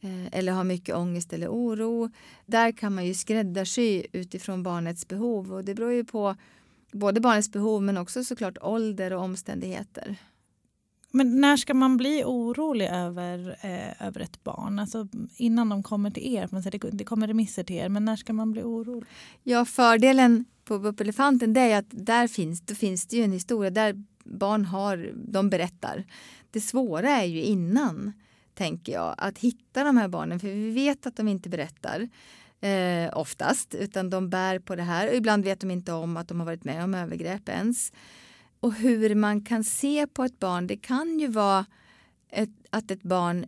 eh, 0.00 0.38
eller 0.38 0.52
har 0.52 0.64
mycket 0.64 0.94
ångest 0.94 1.32
eller 1.32 1.48
oro. 1.48 2.10
Där 2.46 2.72
kan 2.72 2.94
man 2.94 3.06
ju 3.06 3.14
skräddarsy 3.14 4.06
utifrån 4.12 4.62
barnets 4.62 5.08
behov 5.08 5.52
och 5.52 5.64
det 5.64 5.74
beror 5.74 5.92
ju 5.92 6.04
på 6.04 6.36
både 6.92 7.20
barnets 7.20 7.52
behov 7.52 7.82
men 7.82 7.96
också 7.96 8.24
såklart 8.24 8.58
ålder 8.60 9.12
och 9.12 9.22
omständigheter. 9.22 10.16
Men 11.16 11.40
när 11.40 11.56
ska 11.56 11.74
man 11.74 11.96
bli 11.96 12.22
orolig 12.24 12.86
över, 12.86 13.56
eh, 13.60 14.06
över 14.06 14.20
ett 14.20 14.44
barn? 14.44 14.78
Alltså 14.78 15.08
innan 15.36 15.68
de 15.68 15.82
kommer 15.82 16.10
till 16.10 16.34
er, 16.34 16.48
man 16.50 16.62
säger, 16.62 16.78
det, 16.78 16.90
det 16.90 17.04
kommer 17.04 17.26
remisser 17.26 17.64
till 17.64 17.76
er, 17.76 17.88
men 17.88 18.04
när 18.04 18.16
ska 18.16 18.32
man 18.32 18.52
bli 18.52 18.62
orolig? 18.62 19.08
Ja, 19.42 19.64
fördelen 19.64 20.44
på 20.64 20.78
BUP 20.78 21.00
Elefanten 21.00 21.52
det 21.52 21.60
är 21.60 21.78
att 21.78 21.86
där 21.90 22.28
finns, 22.28 22.60
då 22.60 22.74
finns 22.74 23.06
det 23.06 23.16
ju 23.16 23.22
en 23.22 23.32
historia 23.32 23.70
där 23.70 24.04
barn 24.24 24.64
har, 24.64 25.12
de 25.14 25.50
berättar. 25.50 26.04
Det 26.50 26.60
svåra 26.60 27.10
är 27.10 27.24
ju 27.24 27.42
innan, 27.42 28.12
tänker 28.54 28.92
jag, 28.92 29.14
att 29.18 29.38
hitta 29.38 29.84
de 29.84 29.96
här 29.96 30.08
barnen 30.08 30.40
för 30.40 30.48
vi 30.48 30.70
vet 30.70 31.06
att 31.06 31.16
de 31.16 31.28
inte 31.28 31.48
berättar 31.48 32.08
eh, 32.60 33.18
oftast 33.18 33.74
utan 33.74 34.10
de 34.10 34.30
bär 34.30 34.58
på 34.58 34.76
det 34.76 34.82
här 34.82 35.08
och 35.08 35.14
ibland 35.14 35.44
vet 35.44 35.60
de 35.60 35.70
inte 35.70 35.92
om 35.92 36.16
att 36.16 36.28
de 36.28 36.40
har 36.40 36.46
varit 36.46 36.64
med 36.64 36.84
om 36.84 36.94
övergrepp 36.94 37.48
ens. 37.48 37.92
Och 38.66 38.74
hur 38.74 39.14
man 39.14 39.40
kan 39.40 39.64
se 39.64 40.06
på 40.06 40.24
ett 40.24 40.38
barn, 40.38 40.66
det 40.66 40.76
kan 40.76 41.18
ju 41.20 41.28
vara 41.28 41.66
ett, 42.30 42.50
att 42.70 42.90
ett 42.90 43.02
barn 43.02 43.46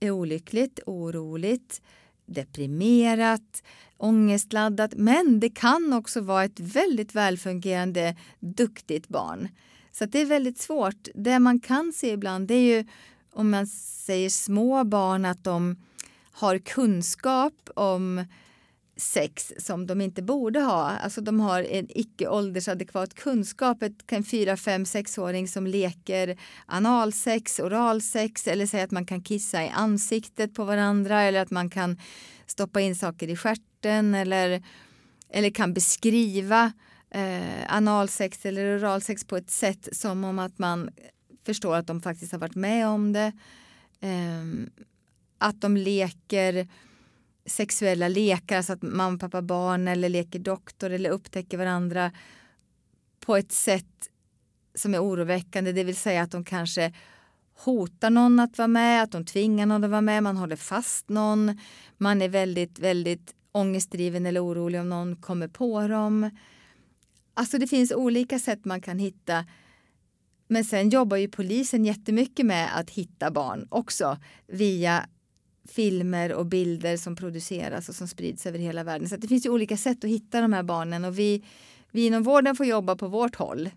är 0.00 0.10
olyckligt, 0.10 0.80
oroligt. 0.86 1.82
deprimerat, 2.26 3.62
ångestladdat 3.96 4.94
men 4.96 5.40
det 5.40 5.50
kan 5.50 5.92
också 5.92 6.20
vara 6.20 6.44
ett 6.44 6.60
väldigt 6.60 7.14
välfungerande, 7.14 8.16
duktigt 8.40 9.08
barn. 9.08 9.48
Så 9.92 10.04
det 10.04 10.20
är 10.20 10.26
väldigt 10.26 10.58
svårt. 10.58 11.08
Det 11.14 11.38
man 11.38 11.60
kan 11.60 11.92
se 11.92 12.12
ibland 12.12 12.48
det 12.48 12.54
är 12.54 12.76
ju 12.76 12.84
om 13.32 13.50
man 13.50 13.66
säger 13.66 14.30
små 14.30 14.84
barn 14.84 15.24
att 15.24 15.44
de 15.44 15.76
har 16.32 16.58
kunskap 16.58 17.70
om 17.76 18.24
sex 18.96 19.52
som 19.58 19.86
de 19.86 20.00
inte 20.00 20.22
borde 20.22 20.60
ha. 20.60 20.90
Alltså 20.90 21.20
de 21.20 21.40
har 21.40 21.62
en 21.62 21.86
icke 21.88 22.28
åldersadekvat 22.28 23.14
kunskap. 23.14 23.82
En 24.06 24.24
4, 24.24 24.56
5, 24.56 24.84
6-åring 24.84 25.48
som 25.48 25.66
leker 25.66 26.36
analsex, 26.66 27.60
oralsex 27.60 28.46
eller 28.46 28.66
säger 28.66 28.84
att 28.84 28.90
man 28.90 29.06
kan 29.06 29.22
kissa 29.22 29.64
i 29.64 29.68
ansiktet 29.68 30.54
på 30.54 30.64
varandra 30.64 31.22
eller 31.22 31.40
att 31.40 31.50
man 31.50 31.70
kan 31.70 32.00
stoppa 32.46 32.80
in 32.80 32.96
saker 32.96 33.28
i 33.28 33.36
stjärten 33.36 34.14
eller, 34.14 34.62
eller 35.30 35.50
kan 35.50 35.74
beskriva 35.74 36.72
eh, 37.10 37.74
analsex 37.76 38.46
eller 38.46 38.78
oralsex 38.78 39.24
på 39.24 39.36
ett 39.36 39.50
sätt 39.50 39.88
som 39.92 40.24
om 40.24 40.38
att 40.38 40.58
man 40.58 40.90
förstår 41.46 41.76
att 41.76 41.86
de 41.86 42.00
faktiskt 42.00 42.32
har 42.32 42.38
varit 42.38 42.54
med 42.54 42.88
om 42.88 43.12
det. 43.12 43.32
Eh, 44.00 44.44
att 45.38 45.60
de 45.60 45.76
leker 45.76 46.68
sexuella 47.46 48.08
lekar, 48.08 48.56
alltså 48.56 48.72
att 48.72 48.82
mamma, 48.82 49.18
pappa, 49.18 49.42
barn 49.42 49.88
eller 49.88 50.08
leker 50.08 50.38
doktor 50.38 50.90
eller 50.90 51.10
upptäcker 51.10 51.58
varandra 51.58 52.12
på 53.20 53.36
ett 53.36 53.52
sätt 53.52 54.08
som 54.74 54.94
är 54.94 55.02
oroväckande, 55.02 55.72
det 55.72 55.84
vill 55.84 55.96
säga 55.96 56.22
att 56.22 56.30
de 56.30 56.44
kanske 56.44 56.92
hotar 57.54 58.10
någon 58.10 58.40
att 58.40 58.58
vara 58.58 58.68
med, 58.68 59.02
att 59.02 59.12
de 59.12 59.24
tvingar 59.24 59.66
någon 59.66 59.84
att 59.84 59.90
vara 59.90 60.00
med, 60.00 60.22
man 60.22 60.36
håller 60.36 60.56
fast 60.56 61.08
någon, 61.08 61.58
man 61.98 62.22
är 62.22 62.28
väldigt, 62.28 62.78
väldigt 62.78 63.34
ångestdriven 63.52 64.26
eller 64.26 64.44
orolig 64.44 64.80
om 64.80 64.88
någon 64.88 65.16
kommer 65.16 65.48
på 65.48 65.88
dem. 65.88 66.30
Alltså 67.34 67.58
det 67.58 67.66
finns 67.66 67.92
olika 67.92 68.38
sätt 68.38 68.64
man 68.64 68.80
kan 68.80 68.98
hitta. 68.98 69.46
Men 70.48 70.64
sen 70.64 70.88
jobbar 70.88 71.16
ju 71.16 71.28
polisen 71.28 71.84
jättemycket 71.84 72.46
med 72.46 72.78
att 72.78 72.90
hitta 72.90 73.30
barn 73.30 73.66
också 73.70 74.18
via 74.46 75.06
filmer 75.64 76.32
och 76.32 76.46
bilder 76.46 76.96
som 76.96 77.16
produceras 77.16 77.88
och 77.88 77.94
som 77.94 78.08
sprids 78.08 78.46
över 78.46 78.58
hela 78.58 78.84
världen. 78.84 79.08
Så 79.08 79.16
det 79.16 79.28
finns 79.28 79.46
ju 79.46 79.50
olika 79.50 79.76
sätt 79.76 80.04
att 80.04 80.10
hitta 80.10 80.40
de 80.40 80.52
här 80.52 80.62
barnen 80.62 81.04
och 81.04 81.18
vi, 81.18 81.42
vi 81.90 82.06
inom 82.06 82.22
vården 82.22 82.56
får 82.56 82.66
jobba 82.66 82.96
på 82.96 83.08
vårt 83.08 83.36
håll. 83.36 83.70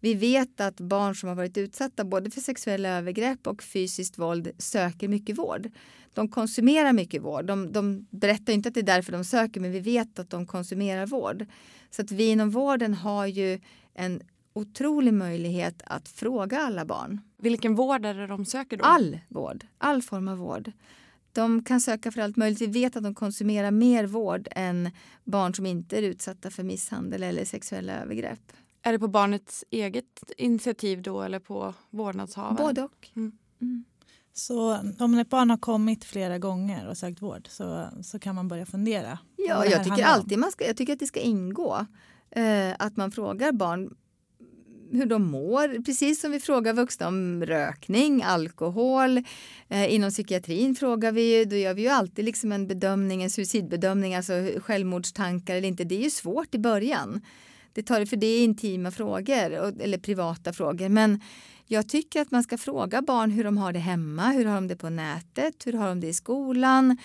Vi 0.00 0.14
vet 0.14 0.60
att 0.60 0.80
barn 0.80 1.14
som 1.14 1.28
har 1.28 1.36
varit 1.36 1.56
utsatta 1.56 2.04
både 2.04 2.30
för 2.30 2.40
sexuella 2.40 2.88
övergrepp 2.88 3.46
och 3.46 3.62
fysiskt 3.62 4.18
våld 4.18 4.50
söker 4.58 5.08
mycket 5.08 5.38
vård. 5.38 5.70
De 6.14 6.28
konsumerar 6.28 6.92
mycket 6.92 7.22
vård. 7.22 7.44
De, 7.44 7.72
de 7.72 8.06
berättar 8.10 8.52
inte 8.52 8.68
att 8.68 8.74
det 8.74 8.80
är 8.80 8.82
därför 8.82 9.12
de 9.12 9.24
söker 9.24 9.60
men 9.60 9.72
vi 9.72 9.80
vet 9.80 10.18
att 10.18 10.30
de 10.30 10.46
konsumerar 10.46 11.06
vård. 11.06 11.46
Så 11.90 12.02
att 12.02 12.10
vi 12.10 12.26
inom 12.26 12.50
vården 12.50 12.94
har 12.94 13.26
ju 13.26 13.60
en 13.94 14.22
otrolig 14.52 15.14
möjlighet 15.14 15.82
att 15.86 16.08
fråga 16.08 16.58
alla 16.58 16.84
barn. 16.84 17.20
Vilken 17.38 17.74
vård 17.74 18.04
är 18.04 18.14
det 18.14 18.26
de 18.26 18.44
söker 18.44 18.76
då? 18.76 18.84
All 18.84 19.18
vård, 19.28 19.66
all 19.78 20.02
form 20.02 20.28
av 20.28 20.38
vård. 20.38 20.72
De 21.36 21.64
kan 21.64 21.80
söka 21.80 22.12
för 22.12 22.20
allt 22.20 22.36
möjligt. 22.36 22.60
Vi 22.60 22.66
vet 22.66 22.96
att 22.96 23.02
de 23.02 23.14
konsumerar 23.14 23.70
mer 23.70 24.06
vård 24.06 24.48
än 24.50 24.90
barn 25.24 25.54
som 25.54 25.66
inte 25.66 25.98
är 25.98 26.02
utsatta 26.02 26.50
för 26.50 26.62
misshandel 26.62 27.22
eller 27.22 27.44
sexuella 27.44 27.92
övergrepp. 27.92 28.52
Är 28.82 28.92
det 28.92 28.98
på 28.98 29.08
barnets 29.08 29.64
eget 29.70 30.32
initiativ 30.36 31.02
då 31.02 31.22
eller 31.22 31.38
på 31.38 31.74
vårdnadshavare? 31.90 32.54
Både 32.56 32.82
och. 32.82 33.10
Mm. 33.16 33.32
Mm. 33.60 33.84
Så 34.32 34.78
om 34.98 35.18
ett 35.18 35.30
barn 35.30 35.50
har 35.50 35.56
kommit 35.56 36.04
flera 36.04 36.38
gånger 36.38 36.88
och 36.88 36.96
sökt 36.96 37.22
vård 37.22 37.48
så, 37.48 37.88
så 38.02 38.18
kan 38.18 38.34
man 38.34 38.48
börja 38.48 38.66
fundera? 38.66 39.18
Ja, 39.36 39.66
jag 39.66 39.84
tycker 39.84 40.04
alltid 40.04 40.38
man 40.38 40.52
ska, 40.52 40.66
jag 40.66 40.76
tycker 40.76 40.92
att 40.92 40.98
det 40.98 41.06
ska 41.06 41.20
ingå. 41.20 41.86
Eh, 42.30 42.74
att 42.78 42.96
man 42.96 43.10
frågar 43.10 43.52
barn 43.52 43.94
hur 44.92 45.06
de 45.06 45.30
mår, 45.30 45.82
precis 45.82 46.20
som 46.20 46.32
vi 46.32 46.40
frågar 46.40 46.72
vuxna 46.72 47.08
om 47.08 47.44
rökning, 47.46 48.22
alkohol. 48.22 49.22
Eh, 49.68 49.94
inom 49.94 50.10
psykiatrin 50.10 50.74
frågar 50.74 51.12
vi 51.12 51.38
ju, 51.38 51.44
då 51.44 51.56
gör 51.56 51.74
vi 51.74 51.82
ju 51.82 51.88
alltid 51.88 52.24
liksom 52.24 52.52
en 52.52 52.66
bedömning, 52.66 53.22
en 53.22 53.30
suicidbedömning, 53.30 54.14
alltså 54.14 54.32
självmordstankar 54.60 55.56
eller 55.56 55.68
inte. 55.68 55.84
Det 55.84 55.94
är 55.94 56.02
ju 56.02 56.10
svårt 56.10 56.54
i 56.54 56.58
början. 56.58 57.20
Det 57.72 57.82
tar 57.82 58.04
för 58.04 58.16
det 58.16 58.26
är 58.26 58.44
intima 58.44 58.90
frågor 58.90 59.80
eller 59.80 59.98
privata 59.98 60.52
frågor. 60.52 60.88
Men 60.88 61.20
jag 61.66 61.88
tycker 61.88 62.20
att 62.20 62.30
man 62.30 62.42
ska 62.42 62.58
fråga 62.58 63.02
barn 63.02 63.30
hur 63.30 63.44
de 63.44 63.58
har 63.58 63.72
det 63.72 63.78
hemma, 63.78 64.30
hur 64.30 64.44
har 64.44 64.54
de 64.54 64.68
det 64.68 64.76
på 64.76 64.90
nätet, 64.90 65.66
hur 65.66 65.72
har 65.72 65.88
de 65.88 66.00
det 66.00 66.06
i 66.06 66.14
skolan? 66.14 66.96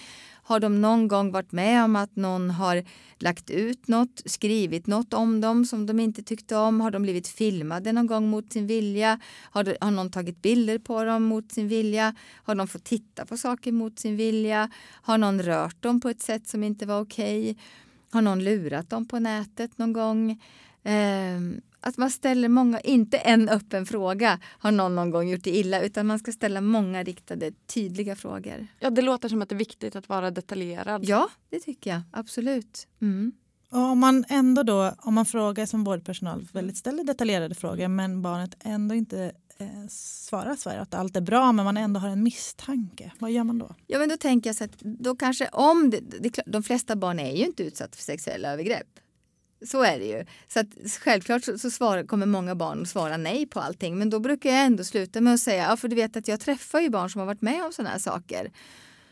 Har 0.52 0.60
de 0.60 0.82
någon 0.82 1.08
gång 1.08 1.32
varit 1.32 1.52
med 1.52 1.84
om 1.84 1.96
att 1.96 2.16
någon 2.16 2.50
har 2.50 2.84
lagt 3.20 3.50
ut 3.50 3.88
något, 3.88 4.22
skrivit 4.26 4.88
något 4.88 5.14
om 5.14 5.42
dem 5.42 5.66
som 5.66 5.86
de 5.86 6.00
inte 6.00 6.24
tyckte 6.24 6.56
om? 6.56 6.82
Har 6.82 6.92
de 6.92 7.02
blivit 7.02 7.28
filmade 7.28 7.92
någon 7.92 8.08
gång 8.08 8.30
mot 8.30 8.54
sin 8.54 8.68
vilja? 8.68 9.20
Har, 9.52 9.64
de, 9.64 9.78
har 9.82 9.92
någon 9.92 10.12
tagit 10.12 10.42
bilder 10.42 10.80
på 10.80 11.04
dem 11.04 11.24
mot 11.24 11.52
sin 11.52 11.68
vilja? 11.68 12.16
Har 12.44 12.56
de 12.56 12.68
fått 12.68 12.84
titta 12.84 13.26
på 13.26 13.38
saker 13.38 13.72
mot 13.72 14.00
sin 14.00 14.16
vilja? 14.16 14.70
Har 15.02 15.18
någon 15.18 15.42
rört 15.42 15.82
dem 15.84 16.02
på 16.02 16.10
ett 16.10 16.22
sätt 16.22 16.48
som 16.48 16.64
inte 16.64 16.86
var 16.86 17.02
okej? 17.02 17.42
Okay? 17.42 17.64
Har 18.12 18.22
någon 18.22 18.44
lurat 18.44 18.90
dem 18.90 19.08
på 19.08 19.20
nätet 19.20 19.78
någon 19.78 19.94
gång? 19.94 20.32
Eh, 20.84 21.40
att 21.82 21.98
man 21.98 22.12
ställer 22.12 22.50
många, 22.50 22.80
inte 22.80 23.18
en 23.18 23.50
öppen 23.50 23.86
fråga 23.86 24.40
har 24.44 24.72
någon 24.72 24.96
någon 24.96 25.10
gång 25.10 25.30
gjort 25.30 25.44
det 25.44 25.58
illa 25.58 25.82
utan 25.82 26.08
man 26.08 26.20
ska 26.20 26.32
ställa 26.32 26.62
många 26.62 27.04
riktade 27.04 27.52
tydliga 27.52 28.16
frågor. 28.16 28.68
Ja, 28.80 28.90
det 28.90 29.02
låter 29.02 29.30
som 29.30 29.42
att 29.42 29.50
det 29.50 29.56
är 29.56 29.58
viktigt 29.58 29.96
att 29.96 30.10
vara 30.10 30.32
detaljerad. 30.32 31.06
Ja, 31.06 31.30
det 31.50 31.60
tycker 31.60 31.90
jag 31.90 32.02
absolut. 32.12 32.88
Mm. 33.02 33.32
Och 33.72 33.80
om 33.80 34.00
man 34.00 34.26
ändå 34.30 34.64
då, 34.64 34.94
om 34.98 35.14
man 35.14 35.26
frågar 35.26 35.66
som 35.66 35.84
vårdpersonal, 35.84 36.48
väldigt 36.54 36.78
ställer 36.78 37.04
detaljerade 37.04 37.56
frågor 37.56 37.88
men 37.88 38.22
barnet 38.22 38.56
ändå 38.60 38.96
inte 38.96 39.32
eh, 39.58 39.88
svarar 39.90 40.56
så 40.56 40.70
att 40.70 40.94
allt 40.94 41.16
är 41.16 41.22
bra 41.22 41.52
men 41.52 41.66
man 41.66 41.78
ändå 41.78 42.00
har 42.00 42.10
en 42.10 42.24
misstanke. 42.24 43.12
Vad 43.20 43.32
gör 43.32 43.44
man 43.44 43.60
då? 43.60 43.76
Ja 43.88 44.00
men 44.00 44.10
då 44.10 44.18
tänker 44.18 44.50
jag 44.50 44.56
så 44.56 44.64
att 44.64 44.80
då 44.80 45.16
kanske 45.16 45.48
om 45.48 45.90
det, 45.90 46.00
det, 46.00 46.40
de 46.46 46.64
flesta 46.64 46.96
barn 46.96 47.20
är 47.20 47.36
ju 47.36 47.46
inte 47.46 47.64
utsatta 47.64 47.96
för 47.96 48.04
sexuella 48.04 48.52
övergrepp. 48.52 48.88
Så 49.66 49.84
är 49.84 50.00
det 50.00 50.06
ju. 50.06 50.26
Så 50.48 50.60
att 50.60 50.68
självklart 51.00 51.44
så, 51.44 51.58
så 51.58 51.72
svarar, 51.72 52.04
kommer 52.04 52.26
många 52.26 52.56
barn 52.56 52.82
att 52.82 52.90
svara 52.90 53.18
nej 53.18 53.46
på 53.46 53.60
allting. 53.60 53.98
Men 53.98 54.10
då 54.10 54.20
brukar 54.20 54.50
jag 54.50 54.66
ändå 54.66 54.84
sluta 54.84 55.22
med 55.22 55.34
att 55.34 55.40
säga, 55.40 55.64
ja 55.70 55.78
för 55.78 55.88
du 55.88 55.96
vet 55.96 56.18
att 56.18 56.28
jag 56.28 56.40
träffar 56.40 56.80
ju 56.80 56.90
barn 56.90 57.10
som 57.10 57.20
har 57.20 57.26
varit 57.26 57.42
med 57.42 57.66
om 57.66 57.74
sådana 57.74 57.90
här 57.90 58.00
saker. 58.00 58.52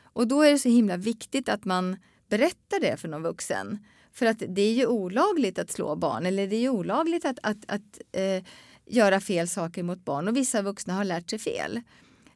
Och 0.04 0.28
då 0.28 0.42
är 0.42 0.52
det 0.52 0.60
så 0.60 0.70
himla 0.70 0.98
viktigt 0.98 1.50
att 1.50 1.66
man 1.66 1.98
berättar 2.30 2.80
det 2.80 2.98
för 2.98 3.08
någon 3.08 3.24
vuxen. 3.24 3.80
För 4.14 4.26
att 4.26 4.44
det 4.48 4.62
är 4.62 4.74
ju 4.74 4.86
olagligt 4.86 5.60
att 5.60 5.72
slå 5.72 5.96
barn 5.96 6.26
eller 6.26 6.48
det 6.48 6.56
är 6.56 6.62
ju 6.62 6.70
olagligt 6.70 7.26
att, 7.26 7.40
att, 7.44 7.58
att 7.68 8.00
eh, 8.12 8.44
göra 8.86 9.20
fel 9.20 9.48
saker 9.48 9.84
mot 9.84 10.06
barn 10.06 10.28
och 10.28 10.38
vissa 10.38 10.62
vuxna 10.62 10.94
har 10.94 11.04
lärt 11.04 11.30
sig 11.30 11.40
fel. 11.40 11.82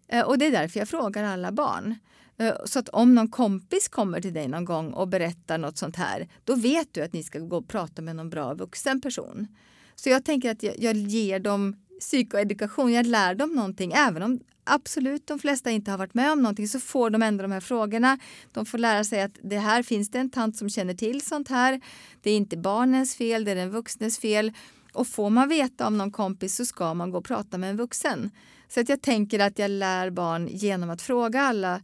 Eh, 0.07 0.25
och 0.25 0.37
det 0.37 0.45
är 0.45 0.51
därför 0.51 0.79
jag 0.79 0.89
frågar 0.89 1.23
alla 1.23 1.51
barn. 1.51 1.95
Eh, 2.37 2.53
så 2.65 2.79
att 2.79 2.89
om 2.89 3.15
någon 3.15 3.27
kompis 3.27 3.87
kommer 3.87 4.21
till 4.21 4.33
dig 4.33 4.47
någon 4.47 4.65
gång 4.65 4.93
och 4.93 5.07
berättar 5.07 5.57
något 5.57 5.77
sånt 5.77 5.95
här, 5.95 6.27
då 6.43 6.55
vet 6.55 6.93
du 6.93 7.01
att 7.01 7.13
ni 7.13 7.23
ska 7.23 7.39
gå 7.39 7.57
och 7.57 7.67
prata 7.67 8.01
med 8.01 8.15
någon 8.15 8.29
bra 8.29 8.53
vuxen 8.53 9.01
person. 9.01 9.47
Så 9.95 10.09
jag 10.09 10.25
tänker 10.25 10.51
att 10.51 10.63
jag, 10.63 10.79
jag 10.79 10.95
ger 10.95 11.39
dem 11.39 11.75
psykoedukation, 11.99 12.93
jag 12.93 13.05
lär 13.05 13.35
dem 13.35 13.49
någonting. 13.49 13.91
Även 13.95 14.23
om 14.23 14.39
absolut 14.63 15.27
de 15.27 15.39
flesta 15.39 15.71
inte 15.71 15.91
har 15.91 15.97
varit 15.97 16.13
med 16.13 16.31
om 16.31 16.41
någonting 16.41 16.67
så 16.67 16.79
får 16.79 17.09
de 17.09 17.23
ändå 17.23 17.41
de 17.41 17.51
här 17.51 17.59
frågorna. 17.59 18.19
De 18.51 18.65
får 18.65 18.77
lära 18.77 19.03
sig 19.03 19.21
att 19.21 19.37
det 19.43 19.57
här 19.57 19.83
finns 19.83 20.11
det 20.11 20.19
en 20.19 20.29
tant 20.29 20.57
som 20.57 20.69
känner 20.69 20.93
till 20.93 21.21
sånt 21.21 21.49
här. 21.49 21.81
Det 22.21 22.31
är 22.31 22.37
inte 22.37 22.57
barnens 22.57 23.15
fel, 23.15 23.45
det 23.45 23.51
är 23.51 23.55
den 23.55 23.71
vuxnes 23.71 24.19
fel. 24.19 24.51
Och 24.93 25.07
får 25.07 25.29
man 25.29 25.49
veta 25.49 25.87
om 25.87 25.97
någon 25.97 26.11
kompis 26.11 26.55
så 26.55 26.65
ska 26.65 26.93
man 26.93 27.11
gå 27.11 27.17
och 27.17 27.25
prata 27.25 27.57
med 27.57 27.69
en 27.69 27.77
vuxen. 27.77 28.31
Så 28.67 28.79
att 28.79 28.89
jag 28.89 29.01
tänker 29.01 29.39
att 29.39 29.59
jag 29.59 29.71
lär 29.71 30.09
barn 30.09 30.47
genom 30.47 30.89
att 30.89 31.01
fråga 31.01 31.41
alla 31.41 31.81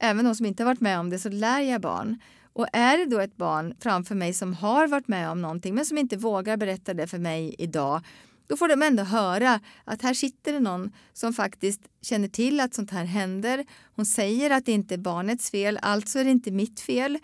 även 0.00 0.24
de 0.24 0.34
som 0.34 0.46
inte 0.46 0.62
har 0.62 0.70
varit 0.70 0.80
med 0.80 1.00
om 1.00 1.10
det, 1.10 1.18
så 1.18 1.28
lär 1.28 1.60
jag 1.60 1.80
barn. 1.80 2.18
Och 2.52 2.66
är 2.72 2.98
det 2.98 3.06
då 3.06 3.18
ett 3.18 3.36
barn 3.36 3.74
framför 3.80 4.14
mig 4.14 4.32
som 4.32 4.54
har 4.54 4.88
varit 4.88 5.08
med 5.08 5.30
om 5.30 5.42
någonting 5.42 5.74
men 5.74 5.86
som 5.86 5.98
inte 5.98 6.16
vågar 6.16 6.56
berätta 6.56 6.94
det 6.94 7.06
för 7.06 7.18
mig 7.18 7.54
idag, 7.58 8.00
då 8.46 8.56
får 8.56 8.68
de 8.68 8.82
ändå 8.82 9.02
höra 9.02 9.60
att 9.84 10.02
här 10.02 10.14
sitter 10.14 10.52
det 10.52 10.60
någon 10.60 10.92
som 11.12 11.32
faktiskt 11.32 11.80
känner 12.02 12.28
till 12.28 12.60
att 12.60 12.74
sånt 12.74 12.90
här 12.90 13.04
händer. 13.04 13.64
Hon 13.96 14.06
säger 14.06 14.50
att 14.50 14.66
det 14.66 14.72
inte 14.72 14.94
är 14.94 14.98
barnets 14.98 15.50
fel, 15.50 15.78
alltså 15.82 16.18
är 16.18 16.24
det 16.24 16.30
inte 16.30 16.50
mitt 16.50 16.80
fel. 16.80 17.18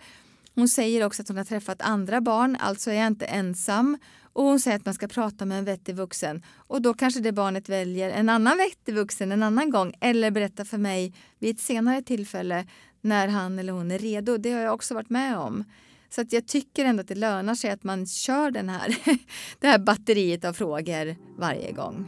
Hon 0.55 0.67
säger 0.67 1.05
också 1.05 1.21
att 1.21 1.27
hon 1.27 1.37
har 1.37 1.43
träffat 1.43 1.81
andra 1.81 2.21
barn, 2.21 2.57
alltså 2.59 2.91
är 2.91 2.95
jag 2.95 3.07
inte 3.07 3.25
ensam. 3.25 3.97
Och 4.37 4.43
hon 4.43 4.59
säger 4.59 4.77
att 4.77 4.85
man 4.85 4.93
ska 4.93 5.07
prata 5.07 5.45
med 5.45 5.57
en 5.57 5.65
vettig 5.65 5.95
vuxen. 5.95 6.43
Och 6.55 6.81
då 6.81 6.93
kanske 6.93 7.19
det 7.19 7.31
barnet 7.31 7.69
väljer 7.69 8.09
en 8.09 8.29
annan 8.29 8.57
vettig 8.57 8.95
vuxen 8.95 9.31
en 9.31 9.43
annan 9.43 9.69
gång. 9.69 9.93
Eller 10.01 10.31
berättar 10.31 10.65
för 10.65 10.77
mig 10.77 11.13
vid 11.39 11.55
ett 11.55 11.61
senare 11.61 12.01
tillfälle 12.01 12.67
när 13.01 13.27
han 13.27 13.59
eller 13.59 13.73
hon 13.73 13.91
är 13.91 13.99
redo. 13.99 14.37
Det 14.37 14.51
har 14.51 14.61
jag 14.61 14.73
också 14.73 14.93
varit 14.93 15.09
med 15.09 15.37
om. 15.37 15.63
Så 16.09 16.21
att 16.21 16.33
jag 16.33 16.47
tycker 16.47 16.85
ändå 16.85 17.01
att 17.01 17.07
det 17.07 17.15
lönar 17.15 17.55
sig 17.55 17.69
att 17.71 17.83
man 17.83 18.05
kör 18.05 18.51
den 18.51 18.69
här, 18.69 18.97
det 19.59 19.67
här 19.67 19.79
batteriet 19.79 20.45
av 20.45 20.53
frågor 20.53 21.15
varje 21.37 21.71
gång. 21.71 22.05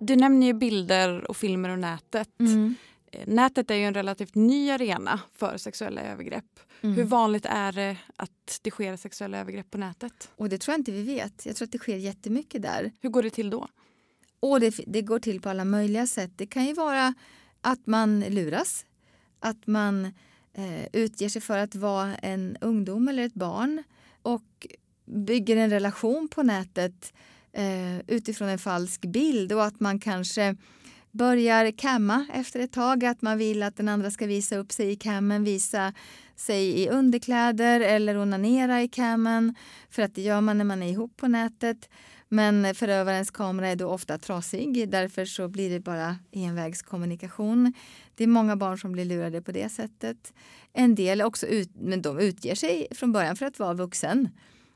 Du 0.00 0.16
nämner 0.16 0.46
ju 0.46 0.54
bilder 0.54 1.30
och 1.30 1.36
filmer 1.36 1.68
och 1.68 1.78
nätet. 1.78 2.40
Mm. 2.40 2.74
Nätet 3.26 3.70
är 3.70 3.74
ju 3.74 3.84
en 3.84 3.94
relativt 3.94 4.34
ny 4.34 4.70
arena 4.70 5.20
för 5.34 5.56
sexuella 5.56 6.02
övergrepp. 6.02 6.60
Mm. 6.80 6.96
Hur 6.96 7.04
vanligt 7.04 7.46
är 7.46 7.72
det 7.72 7.96
att 8.16 8.58
det 8.62 8.70
sker 8.70 8.96
sexuella 8.96 9.38
övergrepp 9.38 9.70
på 9.70 9.78
nätet? 9.78 10.30
Och 10.36 10.48
det 10.48 10.58
tror 10.58 10.72
jag 10.72 10.80
inte 10.80 10.92
vi 10.92 11.02
vet. 11.02 11.46
Jag 11.46 11.56
tror 11.56 11.66
att 11.66 11.72
det 11.72 11.78
sker 11.78 11.96
jättemycket 11.96 12.62
där. 12.62 12.92
Hur 13.00 13.10
går 13.10 13.22
det 13.22 13.30
till 13.30 13.50
då? 13.50 13.68
Och 14.40 14.60
det, 14.60 14.74
det 14.86 15.02
går 15.02 15.18
till 15.18 15.40
på 15.40 15.48
alla 15.48 15.64
möjliga 15.64 16.06
sätt. 16.06 16.30
Det 16.36 16.46
kan 16.46 16.66
ju 16.66 16.72
vara 16.74 17.14
att 17.60 17.86
man 17.86 18.20
luras. 18.20 18.86
Att 19.40 19.66
man 19.66 20.04
eh, 20.54 20.86
utger 20.92 21.28
sig 21.28 21.42
för 21.42 21.58
att 21.58 21.74
vara 21.74 22.16
en 22.16 22.56
ungdom 22.60 23.08
eller 23.08 23.22
ett 23.22 23.34
barn 23.34 23.82
och 24.22 24.66
bygger 25.04 25.56
en 25.56 25.70
relation 25.70 26.28
på 26.28 26.42
nätet 26.42 27.12
eh, 27.52 27.98
utifrån 27.98 28.48
en 28.48 28.58
falsk 28.58 29.00
bild 29.00 29.52
och 29.52 29.64
att 29.64 29.80
man 29.80 30.00
kanske 30.00 30.56
börjar 31.12 31.70
kamma 31.70 32.26
efter 32.32 32.60
ett 32.60 32.72
tag. 32.72 33.04
Att 33.04 33.22
man 33.22 33.38
vill 33.38 33.62
att 33.62 33.76
den 33.76 33.88
andra 33.88 34.10
ska 34.10 34.26
visa 34.26 34.56
upp 34.56 34.72
sig 34.72 34.90
i 34.90 34.96
kammen, 34.96 35.44
visa 35.44 35.92
sig 36.36 36.82
i 36.82 36.88
underkläder 36.88 37.80
eller 37.80 38.16
onanera 38.16 38.82
i 38.82 38.88
kammen. 38.88 39.54
För 39.90 40.02
att 40.02 40.14
det 40.14 40.22
gör 40.22 40.40
man 40.40 40.58
när 40.58 40.64
man 40.64 40.82
är 40.82 40.90
ihop 40.90 41.16
på 41.16 41.28
nätet. 41.28 41.88
Men 42.28 42.74
förövarens 42.74 43.30
kamera 43.30 43.68
är 43.68 43.76
då 43.76 43.88
ofta 43.88 44.18
trasig. 44.18 44.88
Därför 44.88 45.24
så 45.24 45.48
blir 45.48 45.70
det 45.70 45.80
bara 45.80 46.16
envägskommunikation. 46.32 47.72
Det 48.14 48.24
är 48.24 48.28
många 48.28 48.56
barn 48.56 48.78
som 48.78 48.92
blir 48.92 49.04
lurade 49.04 49.42
på 49.42 49.52
det 49.52 49.68
sättet. 49.68 50.32
En 50.72 50.94
del 50.94 51.22
också 51.22 51.46
ut, 51.46 51.70
men 51.74 52.02
de 52.02 52.18
utger 52.18 52.54
sig 52.54 52.88
från 52.90 53.12
början 53.12 53.36
för 53.36 53.46
att 53.46 53.58
vara 53.58 53.74
vuxen. 53.74 54.28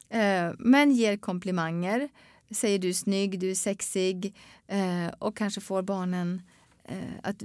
Eh, 0.09 0.53
men 0.59 0.93
ger 0.93 1.17
komplimanger. 1.17 2.09
Säger 2.51 2.79
du 2.79 2.89
är 2.89 2.93
snygg, 2.93 3.41
du 3.41 3.51
är 3.51 3.55
sexig 3.55 4.35
eh, 4.67 5.09
och 5.19 5.37
kanske 5.37 5.61
får 5.61 5.83
barnen 5.83 6.43
eh, 6.85 6.97
att 7.23 7.43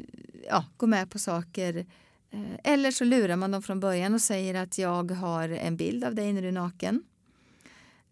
ja, 0.48 0.66
gå 0.78 0.88
med 0.88 1.10
på 1.10 1.20
saker. 1.20 1.86
Eh, 2.32 2.74
eller 2.74 2.92
så 2.92 3.04
lurar 3.04 3.36
man 3.36 3.52
dem 3.52 3.62
från 3.62 3.80
början 3.80 4.14
och 4.14 4.22
säger 4.22 4.56
att 4.56 4.78
jag 4.78 5.12
har 5.12 5.50
en 5.50 5.78
bild 5.78 6.04
av 6.04 6.16
dig 6.16 6.34
när 6.34 6.42
du 6.42 6.48
är 6.48 6.52
naken. 6.52 7.04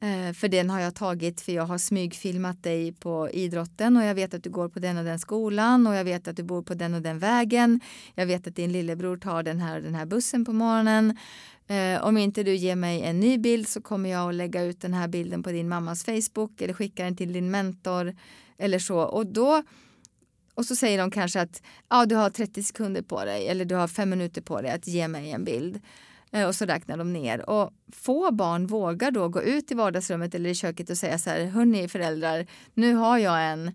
Eh, 0.01 0.33
för 0.33 0.47
den 0.47 0.69
har 0.69 0.79
jag 0.79 0.95
tagit 0.95 1.41
för 1.41 1.51
jag 1.51 1.63
har 1.63 1.77
smygfilmat 1.77 2.63
dig 2.63 2.91
på 2.93 3.29
idrotten 3.29 3.97
och 3.97 4.03
jag 4.03 4.15
vet 4.15 4.33
att 4.33 4.43
du 4.43 4.49
går 4.49 4.69
på 4.69 4.79
den 4.79 4.97
och 4.97 5.03
den 5.03 5.19
skolan 5.19 5.87
och 5.87 5.95
jag 5.95 6.03
vet 6.03 6.27
att 6.27 6.37
du 6.37 6.43
bor 6.43 6.61
på 6.61 6.73
den 6.73 6.93
och 6.93 7.01
den 7.01 7.19
vägen. 7.19 7.79
Jag 8.15 8.25
vet 8.25 8.47
att 8.47 8.55
din 8.55 8.71
lillebror 8.71 9.17
tar 9.17 9.43
den 9.43 9.59
här 9.61 9.77
och 9.77 9.83
den 9.83 9.95
här 9.95 10.05
bussen 10.05 10.45
på 10.45 10.53
morgonen. 10.53 11.17
Eh, 11.67 12.03
om 12.03 12.17
inte 12.17 12.43
du 12.43 12.55
ger 12.55 12.75
mig 12.75 13.01
en 13.01 13.19
ny 13.19 13.37
bild 13.37 13.67
så 13.67 13.81
kommer 13.81 14.09
jag 14.09 14.29
att 14.29 14.35
lägga 14.35 14.63
ut 14.63 14.81
den 14.81 14.93
här 14.93 15.07
bilden 15.07 15.43
på 15.43 15.51
din 15.51 15.69
mammas 15.69 16.03
Facebook 16.03 16.61
eller 16.61 16.73
skicka 16.73 17.03
den 17.03 17.15
till 17.15 17.33
din 17.33 17.51
mentor 17.51 18.15
eller 18.57 18.79
så. 18.79 18.99
Och 18.99 19.25
då 19.25 19.63
och 20.55 20.65
så 20.65 20.75
säger 20.75 20.97
de 20.97 21.11
kanske 21.11 21.41
att 21.41 21.61
ja, 21.89 22.05
du 22.05 22.15
har 22.15 22.29
30 22.29 22.63
sekunder 22.63 23.01
på 23.01 23.25
dig 23.25 23.47
eller 23.47 23.65
du 23.65 23.75
har 23.75 23.87
fem 23.87 24.09
minuter 24.09 24.41
på 24.41 24.61
dig 24.61 24.71
att 24.71 24.87
ge 24.87 25.07
mig 25.07 25.31
en 25.31 25.43
bild. 25.43 25.79
Eh, 26.31 26.47
och 26.47 26.55
så 26.55 26.65
räknar 26.65 26.97
de 26.97 27.13
ner. 27.13 27.49
Och 27.49 27.73
få 27.93 28.31
barn 28.31 28.67
vågar 28.67 29.11
då 29.11 29.27
gå 29.27 29.41
ut 29.41 29.71
i 29.71 29.75
vardagsrummet 29.75 30.35
eller 30.35 30.49
i 30.49 30.55
köket 30.55 30.89
och 30.89 30.97
säga 30.97 31.19
så 31.19 31.29
här, 31.29 31.45
hörni 31.45 31.87
föräldrar, 31.87 32.45
nu 32.73 32.93
har 32.93 33.17
jag 33.17 33.51
en 33.51 33.71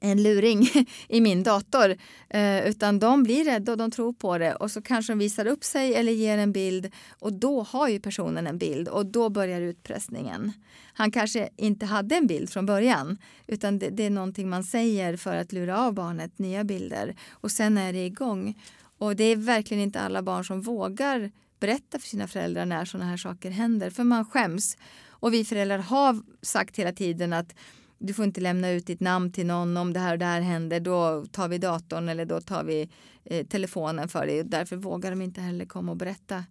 en 0.00 0.22
luring 0.22 0.68
i 1.08 1.20
min 1.20 1.42
dator. 1.42 1.96
Eh, 2.28 2.68
utan 2.68 2.98
de 2.98 3.22
blir 3.22 3.44
rädda 3.44 3.72
och 3.72 3.78
de 3.78 3.90
tror 3.90 4.12
på 4.12 4.38
det 4.38 4.54
och 4.54 4.70
så 4.70 4.82
kanske 4.82 5.12
de 5.12 5.18
visar 5.18 5.46
upp 5.46 5.64
sig 5.64 5.94
eller 5.94 6.12
ger 6.12 6.38
en 6.38 6.52
bild 6.52 6.90
och 7.18 7.32
då 7.32 7.62
har 7.62 7.88
ju 7.88 8.00
personen 8.00 8.46
en 8.46 8.58
bild 8.58 8.88
och 8.88 9.06
då 9.06 9.28
börjar 9.28 9.60
utpressningen. 9.60 10.52
Han 10.94 11.10
kanske 11.10 11.48
inte 11.56 11.86
hade 11.86 12.16
en 12.16 12.26
bild 12.26 12.50
från 12.50 12.66
början 12.66 13.18
utan 13.46 13.78
det, 13.78 13.90
det 13.90 14.06
är 14.06 14.10
någonting 14.10 14.48
man 14.48 14.64
säger 14.64 15.16
för 15.16 15.36
att 15.36 15.52
lura 15.52 15.78
av 15.78 15.94
barnet 15.94 16.38
nya 16.38 16.64
bilder 16.64 17.16
och 17.30 17.50
sen 17.50 17.78
är 17.78 17.92
det 17.92 18.06
igång. 18.06 18.62
Och 18.98 19.16
det 19.16 19.24
är 19.24 19.36
verkligen 19.36 19.82
inte 19.82 20.00
alla 20.00 20.22
barn 20.22 20.44
som 20.44 20.60
vågar 20.60 21.30
berätta 21.66 21.98
för 21.98 22.08
sina 22.08 22.28
föräldrar 22.28 22.66
när 22.66 22.84
sådana 22.84 23.10
här 23.10 23.16
saker 23.16 23.50
händer 23.50 23.90
för 23.90 24.04
man 24.04 24.24
skäms. 24.24 24.76
Och 25.08 25.34
vi 25.34 25.44
föräldrar 25.44 25.78
har 25.78 26.22
sagt 26.42 26.76
hela 26.76 26.92
tiden 26.92 27.32
att 27.32 27.54
du 27.98 28.14
får 28.14 28.24
inte 28.24 28.40
lämna 28.40 28.70
ut 28.70 28.86
ditt 28.86 29.00
namn 29.00 29.32
till 29.32 29.46
någon 29.46 29.76
om 29.76 29.92
det 29.92 30.00
här 30.00 30.12
och 30.12 30.18
det 30.18 30.24
här 30.24 30.40
händer. 30.40 30.80
Då 30.80 31.26
tar 31.26 31.48
vi 31.48 31.58
datorn 31.58 32.08
eller 32.08 32.24
då 32.24 32.40
tar 32.40 32.64
vi 32.64 32.88
eh, 33.24 33.46
telefonen 33.46 34.08
för 34.08 34.26
dig. 34.26 34.44
Därför 34.44 34.76
vågar 34.76 35.10
de 35.10 35.22
inte 35.22 35.40
heller 35.40 35.64
komma 35.64 35.92
och 35.92 35.98
berätta. 35.98 36.44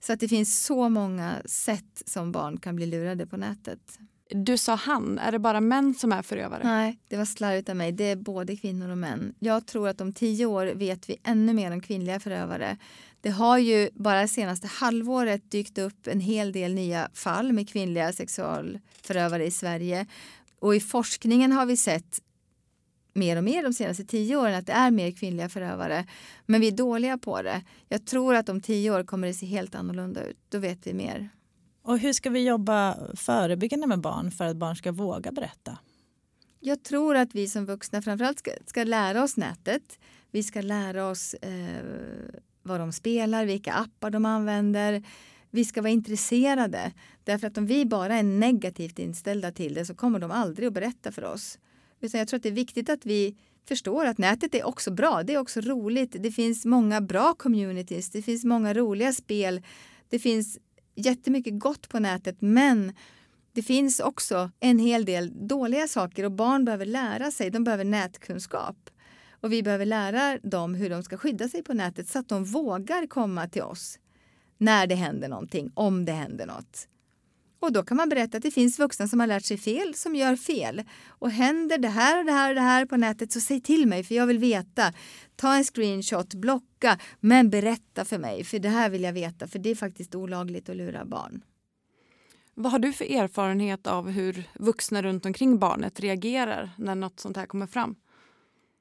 Så 0.00 0.12
att 0.12 0.20
det 0.20 0.28
finns 0.28 0.64
så 0.64 0.88
många 0.88 1.42
sätt 1.44 2.02
som 2.06 2.32
barn 2.32 2.60
kan 2.60 2.76
bli 2.76 2.86
lurade 2.86 3.26
på 3.26 3.36
nätet. 3.36 3.98
Du 4.30 4.56
sa 4.56 4.74
han. 4.74 5.18
Är 5.18 5.32
det 5.32 5.38
bara 5.38 5.60
män 5.60 5.94
som 5.94 6.12
är 6.12 6.22
förövare? 6.22 6.60
Nej, 6.64 6.98
det 7.08 7.16
var 7.16 7.24
slarvigt 7.24 7.68
av 7.68 7.76
mig. 7.76 7.92
Det 7.92 8.04
är 8.04 8.16
både 8.16 8.56
kvinnor 8.56 8.90
och 8.90 8.98
män. 8.98 9.34
Jag 9.38 9.66
tror 9.66 9.88
att 9.88 10.00
om 10.00 10.12
tio 10.12 10.46
år 10.46 10.66
vet 10.66 11.10
vi 11.10 11.16
ännu 11.24 11.52
mer 11.52 11.72
om 11.72 11.80
kvinnliga 11.80 12.20
förövare. 12.20 12.76
Det 13.20 13.30
har 13.30 13.58
ju 13.58 13.90
bara 13.94 14.20
det 14.20 14.28
senaste 14.28 14.66
halvåret 14.66 15.50
dykt 15.50 15.78
upp 15.78 16.06
en 16.06 16.20
hel 16.20 16.52
del 16.52 16.74
nya 16.74 17.10
fall 17.14 17.52
med 17.52 17.68
kvinnliga 17.68 18.12
sexualförövare 18.12 19.46
i 19.46 19.50
Sverige. 19.50 20.06
Och 20.60 20.76
i 20.76 20.80
forskningen 20.80 21.52
har 21.52 21.66
vi 21.66 21.76
sett 21.76 22.20
mer 23.12 23.36
och 23.36 23.44
mer 23.44 23.62
de 23.62 23.72
senaste 23.72 24.04
tio 24.04 24.36
åren 24.36 24.54
att 24.54 24.66
det 24.66 24.72
är 24.72 24.90
mer 24.90 25.10
kvinnliga 25.10 25.48
förövare. 25.48 26.06
Men 26.46 26.60
vi 26.60 26.68
är 26.68 26.72
dåliga 26.72 27.18
på 27.18 27.42
det. 27.42 27.62
Jag 27.88 28.06
tror 28.06 28.34
att 28.34 28.48
om 28.48 28.60
tio 28.60 28.90
år 28.90 29.04
kommer 29.04 29.28
det 29.28 29.34
se 29.34 29.46
helt 29.46 29.74
annorlunda 29.74 30.24
ut. 30.24 30.38
Då 30.48 30.58
vet 30.58 30.86
vi 30.86 30.94
mer. 30.94 31.28
Och 31.82 31.98
hur 31.98 32.12
ska 32.12 32.30
vi 32.30 32.46
jobba 32.46 32.96
förebyggande 33.16 33.86
med 33.86 34.00
barn 34.00 34.30
för 34.30 34.44
att 34.44 34.56
barn 34.56 34.76
ska 34.76 34.92
våga 34.92 35.32
berätta? 35.32 35.78
Jag 36.60 36.82
tror 36.82 37.16
att 37.16 37.34
vi 37.34 37.48
som 37.48 37.66
vuxna 37.66 38.02
framförallt 38.02 38.38
ska, 38.38 38.50
ska 38.66 38.84
lära 38.84 39.22
oss 39.22 39.36
nätet. 39.36 39.98
Vi 40.30 40.42
ska 40.42 40.60
lära 40.60 41.06
oss 41.06 41.34
eh, 41.34 41.84
vad 42.68 42.80
de 42.80 42.92
spelar, 42.92 43.44
vilka 43.44 43.72
appar 43.72 44.10
de 44.10 44.24
använder. 44.24 45.02
Vi 45.50 45.64
ska 45.64 45.82
vara 45.82 45.92
intresserade. 45.92 46.92
Därför 47.24 47.46
att 47.46 47.58
om 47.58 47.66
vi 47.66 47.86
bara 47.86 48.14
är 48.14 48.22
negativt 48.22 48.98
inställda 48.98 49.52
till 49.52 49.74
det 49.74 49.84
så 49.84 49.94
kommer 49.94 50.18
de 50.18 50.30
aldrig 50.30 50.68
att 50.68 50.74
berätta 50.74 51.12
för 51.12 51.24
oss. 51.24 51.58
Utan 52.00 52.18
jag 52.18 52.28
tror 52.28 52.36
att 52.36 52.42
det 52.42 52.48
är 52.48 52.52
viktigt 52.52 52.90
att 52.90 53.06
vi 53.06 53.36
förstår 53.68 54.06
att 54.06 54.18
nätet 54.18 54.54
är 54.54 54.66
också 54.66 54.90
bra. 54.90 55.22
Det 55.22 55.34
är 55.34 55.38
också 55.38 55.60
roligt. 55.60 56.16
Det 56.18 56.30
finns 56.30 56.64
många 56.64 57.00
bra 57.00 57.34
communities. 57.34 58.10
Det 58.10 58.22
finns 58.22 58.44
många 58.44 58.74
roliga 58.74 59.12
spel. 59.12 59.62
Det 60.08 60.18
finns 60.18 60.58
jättemycket 60.94 61.58
gott 61.58 61.88
på 61.88 61.98
nätet 61.98 62.36
men 62.40 62.92
det 63.52 63.62
finns 63.62 64.00
också 64.00 64.50
en 64.60 64.78
hel 64.78 65.04
del 65.04 65.48
dåliga 65.48 65.88
saker 65.88 66.24
och 66.24 66.32
barn 66.32 66.64
behöver 66.64 66.86
lära 66.86 67.30
sig. 67.30 67.50
De 67.50 67.64
behöver 67.64 67.84
nätkunskap. 67.84 68.90
Och 69.40 69.52
vi 69.52 69.62
behöver 69.62 69.86
lära 69.86 70.38
dem 70.42 70.74
hur 70.74 70.90
de 70.90 71.02
ska 71.02 71.16
skydda 71.16 71.48
sig 71.48 71.62
på 71.62 71.74
nätet 71.74 72.08
så 72.08 72.18
att 72.18 72.28
de 72.28 72.44
vågar 72.44 73.06
komma 73.06 73.48
till 73.48 73.62
oss 73.62 73.98
när 74.58 74.86
det 74.86 74.94
händer 74.94 75.28
någonting, 75.28 75.70
om 75.74 76.04
det 76.04 76.12
händer 76.12 76.46
något. 76.46 76.88
Och 77.60 77.72
då 77.72 77.82
kan 77.82 77.96
man 77.96 78.08
berätta 78.08 78.36
att 78.36 78.42
det 78.42 78.50
finns 78.50 78.78
vuxna 78.78 79.08
som 79.08 79.20
har 79.20 79.26
lärt 79.26 79.44
sig 79.44 79.58
fel, 79.58 79.94
som 79.94 80.14
gör 80.14 80.36
fel. 80.36 80.82
Och 81.08 81.30
händer 81.30 81.78
det 81.78 81.88
här 81.88 82.18
och 82.18 82.24
det 82.24 82.32
här 82.32 82.48
och 82.48 82.54
det 82.54 82.60
här 82.60 82.86
på 82.86 82.96
nätet 82.96 83.32
så 83.32 83.40
säg 83.40 83.60
till 83.60 83.86
mig 83.86 84.04
för 84.04 84.14
jag 84.14 84.26
vill 84.26 84.38
veta. 84.38 84.92
Ta 85.36 85.54
en 85.54 85.64
screenshot, 85.64 86.34
blocka, 86.34 86.98
men 87.20 87.50
berätta 87.50 88.04
för 88.04 88.18
mig 88.18 88.44
för 88.44 88.58
det 88.58 88.68
här 88.68 88.90
vill 88.90 89.02
jag 89.02 89.12
veta 89.12 89.48
för 89.48 89.58
det 89.58 89.70
är 89.70 89.74
faktiskt 89.74 90.14
olagligt 90.14 90.68
att 90.68 90.76
lura 90.76 91.04
barn. 91.04 91.42
Vad 92.54 92.72
har 92.72 92.78
du 92.78 92.92
för 92.92 93.04
erfarenhet 93.04 93.86
av 93.86 94.10
hur 94.10 94.44
vuxna 94.54 95.02
runt 95.02 95.26
omkring 95.26 95.58
barnet 95.58 96.00
reagerar 96.00 96.70
när 96.78 96.94
något 96.94 97.20
sånt 97.20 97.36
här 97.36 97.46
kommer 97.46 97.66
fram? 97.66 97.96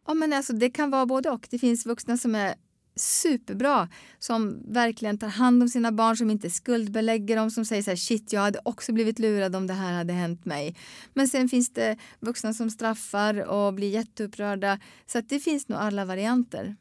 Ja, 0.07 0.13
men 0.13 0.33
alltså, 0.33 0.53
det 0.53 0.69
kan 0.69 0.89
vara 0.89 1.05
både 1.05 1.29
och. 1.29 1.47
Det 1.49 1.59
finns 1.59 1.85
vuxna 1.85 2.17
som 2.17 2.35
är 2.35 2.55
superbra 2.99 3.89
som 4.19 4.63
verkligen 4.73 5.17
tar 5.17 5.27
hand 5.27 5.63
om 5.63 5.69
sina 5.69 5.91
barn, 5.91 6.17
som 6.17 6.31
inte 6.31 6.49
skuldbelägger 6.49 7.35
dem, 7.35 7.51
som 7.51 7.65
säger 7.65 7.83
så 7.83 7.91
här, 7.91 7.95
shit, 7.95 8.33
jag 8.33 8.41
hade 8.41 8.59
också 8.63 8.93
blivit 8.93 9.19
lurad 9.19 9.55
om 9.55 9.67
det 9.67 9.73
här 9.73 9.93
hade 9.93 10.13
hänt 10.13 10.45
mig. 10.45 10.75
Men 11.13 11.27
sen 11.27 11.49
finns 11.49 11.69
det 11.73 11.97
vuxna 12.19 12.53
som 12.53 12.69
straffar 12.69 13.45
och 13.45 13.73
blir 13.73 13.89
jätteupprörda. 13.89 14.79
Så 15.05 15.21
det 15.21 15.39
finns 15.39 15.67
nog 15.67 15.79
alla 15.79 16.05
varianter. 16.05 16.75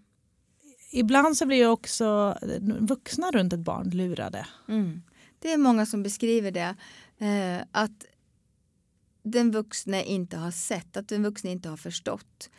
Ibland 0.92 1.36
så 1.36 1.46
blir 1.46 1.56
ju 1.56 1.66
också 1.66 2.38
vuxna 2.80 3.30
runt 3.30 3.52
ett 3.52 3.60
barn 3.60 3.90
lurade. 3.90 4.46
Mm. 4.68 5.02
Det 5.38 5.52
är 5.52 5.58
många 5.58 5.86
som 5.86 6.02
beskriver 6.02 6.50
det. 6.50 6.76
Eh, 7.18 7.66
att 7.72 8.04
den 9.22 9.50
vuxne 9.50 10.04
inte 10.04 10.36
har 10.36 10.50
sett, 10.50 10.96
att 10.96 11.08
den 11.08 11.22
vuxne 11.22 11.50
inte 11.50 11.68
har 11.68 11.76
förstått. 11.76 12.50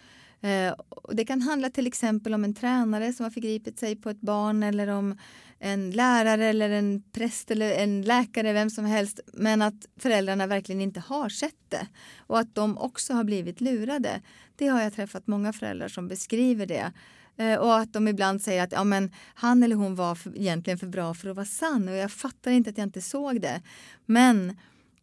Eh, 0.41 0.73
det 1.10 1.26
kan 1.26 1.41
handla 1.41 1.69
till 1.69 1.88
exempel 1.88 2.34
om 2.34 2.43
en 2.43 2.54
tränare 2.54 3.13
som 3.13 3.23
har 3.23 3.32
förgripit 3.32 3.80
sig 3.80 3.95
på 3.95 4.10
ett 4.10 4.21
barn 4.21 4.63
eller 4.63 4.88
om 4.88 5.17
en 5.60 5.91
lärare 5.91 6.45
eller 6.45 6.69
en 6.69 7.04
präst 7.12 7.52
eller 7.52 7.71
en 7.71 8.02
läkare, 8.02 8.54
vem 8.54 8.69
som 8.69 8.86
helst. 8.86 9.19
Men 9.34 9.62
att 9.62 9.88
föräldrarna 10.00 10.47
verkligen 10.47 10.82
inte 10.82 11.00
har 11.00 11.30
sett 11.30 11.69
det 11.69 11.88
och 12.17 12.39
att 12.39 12.56
de 12.56 12.78
också 12.78 13.13
har 13.13 13.23
blivit 13.23 13.62
lurade. 13.62 14.21
Det 14.56 14.67
har 14.67 14.82
jag 14.82 14.93
träffat 14.93 15.28
många 15.28 15.54
föräldrar 15.54 15.88
som 15.88 16.08
beskriver 16.08 16.65
det. 16.65 16.91
Eh, 17.38 17.60
och 17.60 17.78
att 17.78 17.93
de 17.93 18.08
ibland 18.08 18.41
säger 18.41 18.63
att 18.63 18.71
ja, 18.71 18.84
men 18.84 19.12
han 19.34 19.63
eller 19.63 19.76
hon 19.76 19.95
var 19.95 20.15
för, 20.15 20.38
egentligen 20.38 20.80
för 20.80 20.88
bra 20.88 21.13
för 21.13 21.30
att 21.30 21.36
vara 21.36 21.45
sann 21.45 21.89
och 21.89 21.95
jag 21.95 22.12
fattar 22.12 22.52
inte 22.52 22.69
att 22.69 22.78
jag 22.78 22.88
inte 22.88 23.02
såg 23.02 23.41
det. 23.41 23.62
Men 24.06 24.58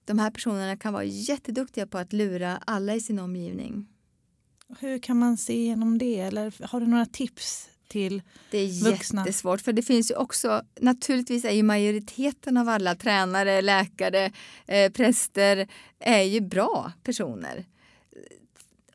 de 0.05 0.19
här 0.19 0.31
personerna 0.31 0.77
kan 0.77 0.93
vara 0.93 1.05
jätteduktiga 1.05 1.87
på 1.87 1.99
att 1.99 2.13
lura 2.13 2.59
alla 2.67 2.95
i 2.95 3.01
sin 3.01 3.19
omgivning. 3.19 3.87
Hur 4.79 4.99
kan 4.99 5.19
man 5.19 5.37
se 5.37 5.53
igenom 5.53 5.99
det? 5.99 6.21
Eller 6.21 6.67
har 6.67 6.81
du 6.81 6.87
några 6.87 7.07
tips 7.07 7.69
till 7.89 8.23
Det 8.51 8.59
är 8.59 8.91
Vuxna. 8.91 9.21
jättesvårt 9.21 9.61
för 9.61 9.73
det 9.73 9.83
finns 9.83 10.11
ju 10.11 10.15
också, 10.17 10.63
naturligtvis 10.81 11.45
är 11.45 11.51
ju 11.51 11.63
majoriteten 11.63 12.57
av 12.57 12.69
alla 12.69 12.95
tränare, 12.95 13.63
läkare, 13.63 14.33
eh, 14.67 14.93
präster 14.93 15.69
är 15.99 16.23
ju 16.23 16.41
bra 16.41 16.93
personer. 17.03 17.65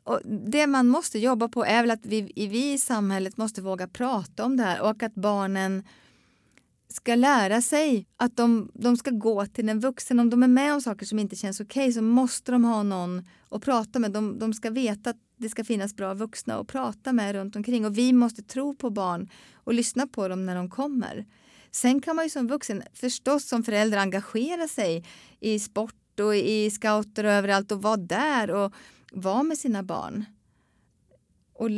Och 0.04 0.20
det 0.50 0.66
man 0.66 0.88
måste 0.88 1.18
jobba 1.18 1.48
på 1.48 1.64
är 1.64 1.80
väl 1.82 1.90
att 1.90 2.06
vi, 2.06 2.32
i- 2.36 2.46
vi 2.46 2.72
i 2.72 2.78
samhället 2.78 3.36
måste 3.36 3.62
våga 3.62 3.88
prata 3.88 4.44
om 4.44 4.56
det 4.56 4.62
här 4.62 4.80
och 4.80 5.02
att 5.02 5.14
barnen 5.14 5.82
ska 6.88 7.14
lära 7.14 7.62
sig 7.62 8.06
att 8.16 8.36
de, 8.36 8.70
de 8.74 8.96
ska 8.96 9.10
gå 9.10 9.46
till 9.46 9.68
en 9.68 9.80
vuxen. 9.80 10.20
Om 10.20 10.30
de 10.30 10.42
är 10.42 10.48
med 10.48 10.74
om 10.74 10.80
saker 10.80 11.06
som 11.06 11.18
inte 11.18 11.36
känns 11.36 11.60
okej 11.60 11.92
så 11.92 12.02
måste 12.02 12.52
de 12.52 12.64
ha 12.64 12.82
någon 12.82 13.22
att 13.48 13.62
prata 13.62 13.98
med. 13.98 14.10
De, 14.12 14.38
de 14.38 14.54
ska 14.54 14.70
veta 14.70 15.10
att 15.10 15.16
det 15.40 15.48
ska 15.48 15.64
finnas 15.64 15.96
bra 15.96 16.14
vuxna 16.14 16.58
att 16.58 16.66
prata 16.66 17.12
med 17.12 17.34
runt 17.34 17.56
omkring 17.56 17.86
och 17.86 17.98
vi 17.98 18.12
måste 18.12 18.42
tro 18.42 18.74
på 18.74 18.90
barn 18.90 19.30
och 19.54 19.74
lyssna 19.74 20.06
på 20.06 20.28
dem 20.28 20.46
när 20.46 20.54
de 20.54 20.70
kommer. 20.70 21.26
Sen 21.70 22.00
kan 22.00 22.16
man 22.16 22.24
ju 22.24 22.30
som 22.30 22.46
vuxen 22.46 22.82
förstås 22.94 23.48
som 23.48 23.62
förälder 23.62 23.98
engagera 23.98 24.68
sig 24.68 25.04
i 25.40 25.58
sport 25.58 26.20
och 26.20 26.36
i 26.36 26.70
scouter 26.70 27.24
och 27.24 27.30
överallt 27.30 27.72
och 27.72 27.82
vara 27.82 27.96
där 27.96 28.50
och 28.50 28.74
vara 29.12 29.42
med 29.42 29.58
sina 29.58 29.82
barn. 29.82 30.24
Och, 31.54 31.70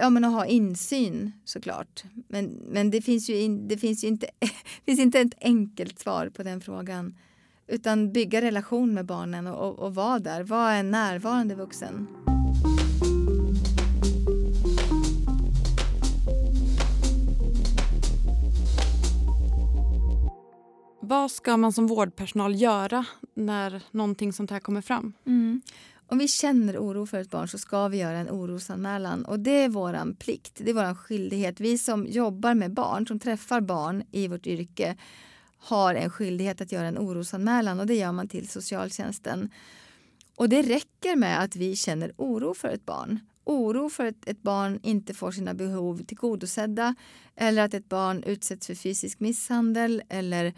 ja, 0.00 0.10
men 0.10 0.24
att 0.24 0.32
ha 0.32 0.46
insyn 0.46 1.32
såklart. 1.44 2.04
Men, 2.28 2.46
men 2.46 2.90
det 2.90 3.02
finns 3.02 3.30
ju, 3.30 3.40
in, 3.40 3.68
det 3.68 3.78
finns 3.78 4.04
ju 4.04 4.08
inte, 4.08 4.26
det 4.40 4.50
finns 4.84 5.00
inte 5.00 5.20
ett 5.20 5.34
enkelt 5.40 5.98
svar 5.98 6.28
på 6.28 6.42
den 6.42 6.60
frågan. 6.60 7.18
Utan 7.66 8.12
bygga 8.12 8.40
relation 8.40 8.94
med 8.94 9.06
barnen 9.06 9.46
och, 9.46 9.68
och, 9.68 9.78
och 9.78 9.94
vara 9.94 10.18
där. 10.18 10.42
Vara 10.42 10.72
en 10.72 10.90
närvarande 10.90 11.54
vuxen. 11.54 12.06
Vad 21.08 21.30
ska 21.30 21.56
man 21.56 21.72
som 21.72 21.86
vårdpersonal 21.86 22.60
göra 22.60 23.06
när 23.34 23.82
någonting 23.90 24.32
sånt 24.32 24.50
här 24.50 24.60
kommer 24.60 24.80
fram? 24.80 25.12
Mm. 25.26 25.62
Om 26.06 26.18
vi 26.18 26.28
känner 26.28 26.78
oro 26.78 27.06
för 27.06 27.20
ett 27.20 27.30
barn 27.30 27.48
så 27.48 27.58
ska 27.58 27.88
vi 27.88 27.98
göra 27.98 28.18
en 28.18 28.30
orosanmälan. 28.30 29.24
Och 29.24 29.40
det 29.40 29.50
är 29.50 29.68
vår 29.68 30.14
plikt, 30.14 30.60
det 30.64 30.70
är 30.70 30.74
vår 30.74 30.94
skyldighet. 30.94 31.60
Vi 31.60 31.78
som 31.78 32.06
jobbar 32.06 32.54
med 32.54 32.74
barn, 32.74 33.06
som 33.06 33.18
träffar 33.18 33.60
barn 33.60 34.02
i 34.12 34.28
vårt 34.28 34.46
yrke 34.46 34.96
har 35.58 35.94
en 35.94 36.10
skyldighet 36.10 36.60
att 36.60 36.72
göra 36.72 36.86
en 36.86 36.98
orosanmälan 36.98 37.80
och 37.80 37.86
det 37.86 37.94
gör 37.94 38.12
man 38.12 38.28
till 38.28 38.48
socialtjänsten. 38.48 39.50
Och 40.36 40.48
det 40.48 40.62
räcker 40.62 41.16
med 41.16 41.42
att 41.42 41.56
vi 41.56 41.76
känner 41.76 42.12
oro 42.16 42.54
för 42.54 42.68
ett 42.68 42.86
barn. 42.86 43.20
Oro 43.44 43.88
för 43.90 44.06
att 44.06 44.28
ett 44.28 44.42
barn 44.42 44.80
inte 44.82 45.14
får 45.14 45.32
sina 45.32 45.54
behov 45.54 46.04
tillgodosedda 46.04 46.94
eller 47.36 47.62
att 47.62 47.74
ett 47.74 47.88
barn 47.88 48.22
utsätts 48.22 48.66
för 48.66 48.74
fysisk 48.74 49.20
misshandel 49.20 50.02
eller 50.08 50.54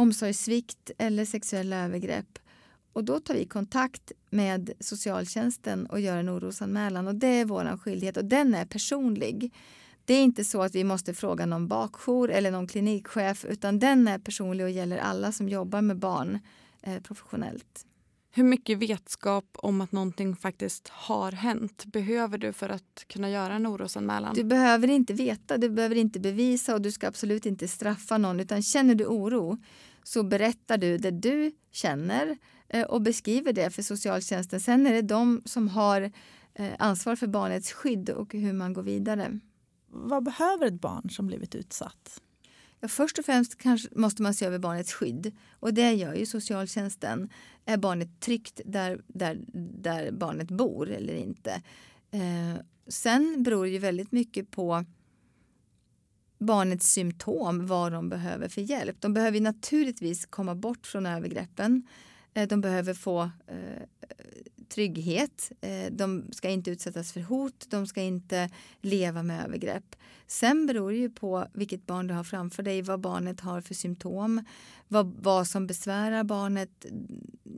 omsorgssvikt 0.00 0.90
eller 0.98 1.24
sexuella 1.24 1.76
övergrepp. 1.76 2.38
Och 2.92 3.04
då 3.04 3.20
tar 3.20 3.34
vi 3.34 3.44
kontakt 3.44 4.12
med 4.30 4.70
socialtjänsten 4.80 5.86
och 5.86 6.00
gör 6.00 6.16
en 6.16 6.30
orosanmälan 6.30 7.08
och 7.08 7.14
det 7.14 7.26
är 7.26 7.44
vår 7.44 7.76
skyldighet 7.76 8.16
och 8.16 8.24
den 8.24 8.54
är 8.54 8.64
personlig. 8.64 9.54
Det 10.04 10.14
är 10.14 10.22
inte 10.22 10.44
så 10.44 10.62
att 10.62 10.74
vi 10.74 10.84
måste 10.84 11.14
fråga 11.14 11.46
någon 11.46 11.68
bakjour 11.68 12.30
eller 12.30 12.50
någon 12.50 12.66
klinikchef 12.66 13.44
utan 13.44 13.78
den 13.78 14.08
är 14.08 14.18
personlig 14.18 14.64
och 14.64 14.70
gäller 14.70 14.98
alla 14.98 15.32
som 15.32 15.48
jobbar 15.48 15.82
med 15.82 15.98
barn 15.98 16.38
eh, 16.82 17.00
professionellt. 17.00 17.86
Hur 18.32 18.44
mycket 18.44 18.78
vetskap 18.78 19.44
om 19.54 19.80
att 19.80 19.92
någonting 19.92 20.36
faktiskt 20.36 20.88
har 20.88 21.32
hänt 21.32 21.84
behöver 21.84 22.38
du 22.38 22.52
för 22.52 22.68
att 22.68 23.04
kunna 23.06 23.30
göra 23.30 23.54
en 23.54 23.66
orosanmälan? 23.66 24.34
Du 24.34 24.44
behöver 24.44 24.88
inte 24.88 25.12
veta, 25.12 25.58
du 25.58 25.70
behöver 25.70 25.96
inte 25.96 26.20
bevisa 26.20 26.74
och 26.74 26.82
du 26.82 26.92
ska 26.92 27.08
absolut 27.08 27.46
inte 27.46 27.68
straffa 27.68 28.18
någon 28.18 28.40
utan 28.40 28.62
känner 28.62 28.94
du 28.94 29.06
oro 29.06 29.58
så 30.02 30.22
berättar 30.22 30.78
du 30.78 30.98
det 30.98 31.10
du 31.10 31.52
känner 31.70 32.38
eh, 32.68 32.86
och 32.86 33.02
beskriver 33.02 33.52
det 33.52 33.70
för 33.70 33.82
socialtjänsten. 33.82 34.60
Sen 34.60 34.86
är 34.86 34.92
det 34.92 35.02
de 35.02 35.42
som 35.44 35.68
har 35.68 36.12
eh, 36.54 36.72
ansvar 36.78 37.16
för 37.16 37.26
barnets 37.26 37.72
skydd 37.72 38.10
och 38.10 38.32
hur 38.32 38.52
man 38.52 38.72
går 38.72 38.82
vidare. 38.82 39.38
Vad 39.86 40.24
behöver 40.24 40.66
ett 40.66 40.80
barn 40.80 41.10
som 41.10 41.26
blivit 41.26 41.54
utsatt? 41.54 42.20
Ja, 42.80 42.88
först 42.88 43.18
och 43.18 43.24
främst 43.24 43.58
kanske 43.58 43.88
måste 43.92 44.22
man 44.22 44.34
se 44.34 44.46
över 44.46 44.58
barnets 44.58 44.92
skydd 44.92 45.36
och 45.52 45.74
det 45.74 45.92
gör 45.92 46.14
ju 46.14 46.26
socialtjänsten. 46.26 47.28
Är 47.64 47.76
barnet 47.76 48.20
tryggt 48.20 48.60
där, 48.64 49.02
där, 49.06 49.38
där 49.82 50.12
barnet 50.12 50.50
bor 50.50 50.90
eller 50.90 51.14
inte? 51.14 51.62
Eh, 52.10 52.62
sen 52.88 53.42
beror 53.42 53.64
det 53.64 53.70
ju 53.70 53.78
väldigt 53.78 54.12
mycket 54.12 54.50
på 54.50 54.84
barnets 56.40 56.92
symptom, 56.92 57.66
vad 57.66 57.92
de 57.92 58.08
behöver 58.08 58.48
för 58.48 58.60
hjälp. 58.60 58.96
De 59.00 59.14
behöver 59.14 59.38
ju 59.38 59.44
naturligtvis 59.44 60.26
komma 60.26 60.54
bort 60.54 60.86
från 60.86 61.06
övergreppen. 61.06 61.86
Eh, 62.34 62.48
de 62.48 62.60
behöver 62.60 62.94
få 62.94 63.22
eh, 63.46 63.82
trygghet. 64.68 65.52
Eh, 65.60 65.92
de 65.92 66.24
ska 66.32 66.48
inte 66.48 66.70
utsättas 66.70 67.12
för 67.12 67.20
hot. 67.20 67.66
De 67.68 67.86
ska 67.86 68.02
inte 68.02 68.50
leva 68.80 69.22
med 69.22 69.44
övergrepp. 69.44 69.96
Sen 70.26 70.66
beror 70.66 70.90
det 70.90 70.96
ju 70.96 71.10
på 71.10 71.46
vilket 71.52 71.86
barn 71.86 72.06
du 72.06 72.14
har 72.14 72.24
framför 72.24 72.62
dig, 72.62 72.82
vad 72.82 73.00
barnet 73.00 73.40
har 73.40 73.60
för 73.60 73.74
symptom, 73.74 74.44
vad, 74.88 75.14
vad 75.22 75.46
som 75.46 75.66
besvärar 75.66 76.24
barnet, 76.24 76.86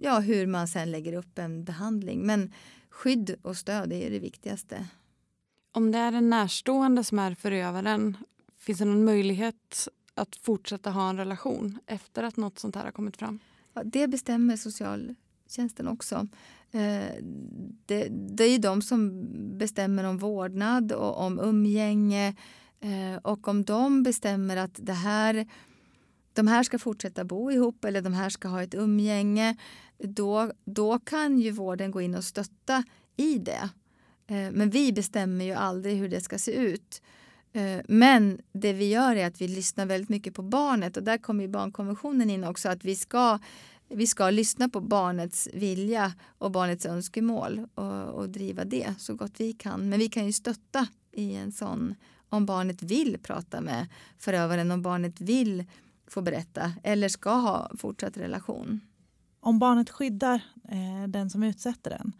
ja, 0.01 0.19
hur 0.19 0.47
man 0.47 0.69
sen 0.69 0.91
lägger 0.91 1.13
upp 1.13 1.39
en 1.39 1.65
behandling. 1.65 2.27
Men 2.27 2.53
skydd 2.89 3.37
och 3.43 3.57
stöd 3.57 3.93
är 3.93 4.11
det 4.11 4.19
viktigaste. 4.19 4.87
Om 5.75 5.93
det 5.93 5.99
är 5.99 6.13
en 6.13 6.31
närstående 6.31 7.05
som 7.05 7.19
är 7.19 7.35
förövaren, 7.35 8.17
finns 8.63 8.79
det 8.79 8.85
någon 8.85 9.05
möjlighet 9.05 9.89
att 10.15 10.37
fortsätta 10.37 10.91
ha 10.91 11.11
en 11.11 11.17
relation 11.17 11.79
efter 11.87 12.23
att 12.23 12.37
något 12.37 12.59
sånt 12.59 12.77
här 12.77 12.85
har 12.85 12.91
kommit 12.91 13.17
fram? 13.17 13.39
Ja, 13.75 13.83
det 13.85 14.09
bestämmer 14.09 14.57
socialtjänsten 14.57 15.89
också. 15.89 16.29
Eh, 16.71 17.23
det, 17.87 18.09
det 18.11 18.45
är 18.45 18.51
ju 18.51 18.59
de 18.59 18.83
som 18.83 19.27
bestämmer 19.59 20.05
om 20.05 20.19
vårdnad 20.19 20.93
och 20.93 21.21
om 21.21 21.41
umgänge 21.41 22.35
eh, 22.81 23.17
och 23.23 23.49
om 23.49 23.65
de 23.65 24.03
bestämmer 24.03 24.57
att 24.57 24.79
det 24.83 24.93
här, 24.93 25.47
de 26.33 26.49
här 26.49 26.63
ska 26.63 26.79
fortsätta 26.79 27.25
bo 27.25 27.51
ihop 27.51 27.85
eller 27.85 28.03
de 28.03 28.13
här 28.13 28.29
ska 28.29 28.49
ha 28.49 28.63
ett 28.63 28.75
umgänge 28.75 29.57
då, 29.99 30.53
då 30.65 30.99
kan 30.99 31.39
ju 31.39 31.51
vården 31.51 31.91
gå 31.91 32.01
in 32.01 32.15
och 32.15 32.25
stötta 32.25 32.85
i 33.17 33.39
det. 33.39 33.71
Eh, 34.27 34.51
men 34.53 34.71
vi 34.71 34.93
bestämmer 34.93 35.45
ju 35.45 35.53
aldrig 35.53 35.97
hur 35.97 36.09
det 36.09 36.21
ska 36.21 36.39
se 36.39 36.53
ut. 36.53 37.03
Eh, 37.53 37.81
men 37.89 38.41
det 38.53 38.73
vi 38.73 38.89
gör 38.89 39.17
är 39.17 39.27
att 39.27 39.41
vi 39.41 39.49
lyssnar 39.49 39.87
väldigt 39.87 40.09
mycket 40.09 40.35
på 40.35 40.43
barnet 40.43 40.97
och 40.97 41.03
där 41.03 41.19
kommer 41.19 41.45
ju 41.45 41.49
barnkonventionen 41.49 42.31
in 42.31 42.45
också 42.45 42.69
att 42.69 42.85
vi 42.85 42.97
ska, 42.97 43.39
vi 43.89 44.07
ska 44.07 44.31
lyssna 44.31 44.69
på 44.69 44.81
barnets 44.81 45.49
vilja 45.55 46.13
och 46.39 46.51
barnets 46.51 46.87
önskemål 46.87 47.67
och, 47.75 48.05
och 48.05 48.29
driva 48.29 48.65
det 48.65 48.95
så 48.99 49.15
gott 49.15 49.33
vi 49.41 49.53
kan. 49.53 49.89
Men 49.89 49.99
vi 49.99 50.09
kan 50.09 50.27
ju 50.27 50.33
stötta 50.33 50.87
i 51.13 51.35
en 51.35 51.53
sån 51.53 51.95
om 52.29 52.47
barnet 52.47 52.83
vill 52.83 53.19
prata 53.23 53.61
med 53.61 53.89
förövaren, 54.19 54.71
om 54.71 54.83
barnet 54.83 55.21
vill 55.21 55.65
få 56.07 56.23
berätta 56.23 56.73
eller 56.83 57.09
ska 57.09 57.31
ha 57.31 57.71
fortsatt 57.79 58.17
relation. 58.17 58.81
Om 59.41 59.59
barnet 59.59 59.91
skyddar 59.91 60.43
eh, 60.69 61.09
den 61.09 61.31
som 61.31 61.43
utsätter 61.43 61.91
den 61.91 62.13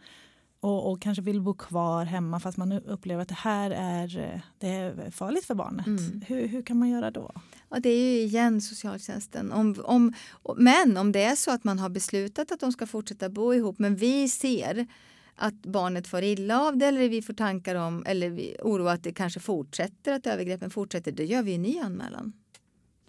och, 0.63 0.91
och 0.91 1.01
kanske 1.01 1.21
vill 1.21 1.41
bo 1.41 1.53
kvar 1.53 2.05
hemma 2.05 2.39
fast 2.39 2.57
man 2.57 2.71
upplever 2.71 3.21
att 3.21 3.27
det 3.27 3.35
här 3.35 3.71
är, 3.71 4.17
eh, 4.17 4.39
det 4.59 4.67
är 4.67 5.11
farligt 5.11 5.45
för 5.45 5.55
barnet. 5.55 5.87
Mm. 5.87 6.21
Hur, 6.27 6.47
hur 6.47 6.61
kan 6.61 6.77
man 6.77 6.89
göra 6.89 7.11
då? 7.11 7.31
Ja, 7.69 7.79
det 7.79 7.89
är 7.89 7.97
ju 7.97 8.21
igen 8.21 8.61
socialtjänsten. 8.61 9.51
Om, 9.51 9.75
om, 9.83 10.13
men 10.57 10.97
om 10.97 11.11
det 11.11 11.23
är 11.23 11.35
så 11.35 11.51
att 11.51 11.63
man 11.63 11.79
har 11.79 11.89
beslutat 11.89 12.51
att 12.51 12.59
de 12.59 12.71
ska 12.71 12.87
fortsätta 12.87 13.29
bo 13.29 13.53
ihop 13.53 13.79
men 13.79 13.95
vi 13.95 14.29
ser 14.29 14.87
att 15.35 15.61
barnet 15.61 16.07
får 16.07 16.23
illa 16.23 16.61
av 16.61 16.77
det 16.77 16.85
eller 16.85 17.09
vi 17.09 17.21
får 17.21 17.33
tankar 17.33 17.75
om 17.75 18.03
eller 18.05 18.29
vi 18.29 18.57
oro 18.63 18.87
att 18.87 19.03
det 19.03 19.13
kanske 19.13 19.39
fortsätter, 19.39 20.13
att 20.13 20.27
övergreppen 20.27 20.69
fortsätter, 20.69 21.11
då 21.11 21.23
gör 21.23 21.43
vi 21.43 21.55
en 21.55 21.61
ny 21.61 21.79
anmälan. 21.79 22.33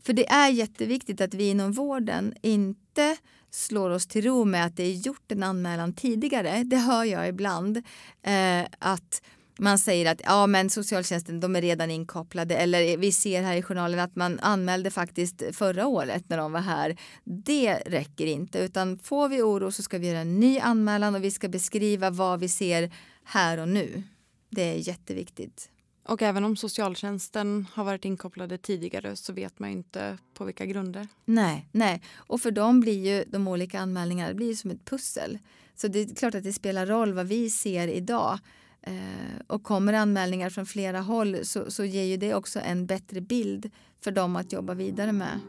För 0.06 0.12
det 0.12 0.28
är 0.28 0.48
jätteviktigt 0.48 1.20
att 1.20 1.34
vi 1.34 1.48
inom 1.48 1.72
vården 1.72 2.34
inte 2.42 3.16
slår 3.50 3.90
oss 3.90 4.06
till 4.06 4.24
ro 4.24 4.44
med 4.44 4.66
att 4.66 4.76
det 4.76 4.82
är 4.82 4.92
gjort 4.92 5.32
en 5.32 5.42
anmälan 5.42 5.92
tidigare. 5.92 6.62
Det 6.64 6.76
hör 6.76 7.04
jag 7.04 7.28
ibland. 7.28 7.76
Eh, 8.22 8.66
att 8.78 9.22
man 9.58 9.78
säger 9.78 10.12
att 10.12 10.20
ja, 10.24 10.46
men 10.46 10.70
socialtjänsten 10.70 11.40
de 11.40 11.56
är 11.56 11.62
redan 11.62 11.90
inkopplade 11.90 12.56
eller 12.56 12.96
vi 12.96 13.12
ser 13.12 13.42
här 13.42 13.56
i 13.56 13.62
journalen 13.62 14.00
att 14.00 14.16
man 14.16 14.40
anmälde 14.40 14.90
faktiskt 14.90 15.42
förra 15.52 15.86
året 15.86 16.28
när 16.28 16.38
de 16.38 16.52
var 16.52 16.60
här. 16.60 16.96
Det 17.24 17.74
räcker 17.74 18.26
inte 18.26 18.58
utan 18.58 18.98
får 18.98 19.28
vi 19.28 19.42
oro 19.42 19.72
så 19.72 19.82
ska 19.82 19.98
vi 19.98 20.08
göra 20.08 20.18
en 20.18 20.40
ny 20.40 20.58
anmälan 20.58 21.14
och 21.14 21.24
vi 21.24 21.30
ska 21.30 21.48
beskriva 21.48 22.10
vad 22.10 22.40
vi 22.40 22.48
ser 22.48 22.90
här 23.24 23.58
och 23.58 23.68
nu. 23.68 24.02
Det 24.50 24.62
är 24.62 24.88
jätteviktigt. 24.88 25.70
Och 26.04 26.22
även 26.22 26.44
om 26.44 26.56
socialtjänsten 26.56 27.66
har 27.72 27.84
varit 27.84 28.04
inkopplade 28.04 28.58
tidigare 28.58 29.16
så 29.16 29.32
vet 29.32 29.58
man 29.58 29.70
inte 29.70 30.18
på 30.34 30.44
vilka 30.44 30.66
grunder. 30.66 31.08
Nej, 31.24 31.68
nej. 31.72 32.02
Och 32.16 32.40
för 32.40 32.50
dem 32.50 32.80
blir 32.80 33.06
ju 33.06 33.24
de 33.28 33.48
olika 33.48 33.80
anmälningarna 33.80 34.28
det 34.28 34.34
blir 34.34 34.54
som 34.54 34.70
ett 34.70 34.84
pussel. 34.84 35.38
Så 35.74 35.88
det 35.88 35.98
är 35.98 36.14
klart 36.14 36.34
att 36.34 36.44
det 36.44 36.52
spelar 36.52 36.86
roll 36.86 37.12
vad 37.12 37.26
vi 37.26 37.50
ser 37.50 37.88
idag. 37.88 38.38
Eh, 38.82 38.94
och 39.46 39.62
kommer 39.62 39.92
anmälningar 39.92 40.50
från 40.50 40.66
flera 40.66 41.00
håll 41.00 41.38
så, 41.42 41.70
så 41.70 41.84
ger 41.84 42.04
ju 42.04 42.16
det 42.16 42.34
också 42.34 42.60
en 42.60 42.86
bättre 42.86 43.20
bild 43.20 43.70
för 44.00 44.10
dem 44.10 44.36
att 44.36 44.52
jobba 44.52 44.74
vidare 44.74 45.12
med. 45.12 45.40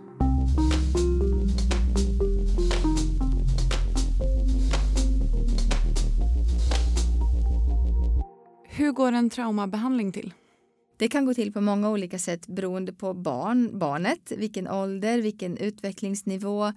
Hur 8.63 8.91
går 8.91 9.11
en 9.11 9.29
traumabehandling 9.29 10.11
till? 10.11 10.33
Det 10.97 11.08
kan 11.08 11.25
gå 11.25 11.34
till 11.34 11.53
på 11.53 11.62
många 11.62 11.89
olika 11.89 12.19
sätt 12.19 12.47
beroende 12.47 12.93
på 12.93 13.13
barn, 13.13 13.79
barnet, 13.79 14.31
vilken 14.38 14.67
ålder, 14.67 15.21
vilken 15.21 15.58
utvecklingsnivå 15.58 16.73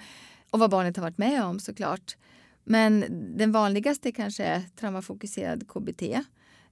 och 0.51 0.59
vad 0.59 0.71
barnet 0.71 0.97
har 0.97 1.03
varit 1.03 1.19
med 1.19 1.45
om 1.45 1.61
såklart. 1.61 2.17
Men 2.65 3.05
den 3.37 3.53
vanligaste 3.53 4.13
kanske 4.13 4.45
är 4.45 4.63
traumafokuserad 4.77 5.69
KBT 5.69 6.03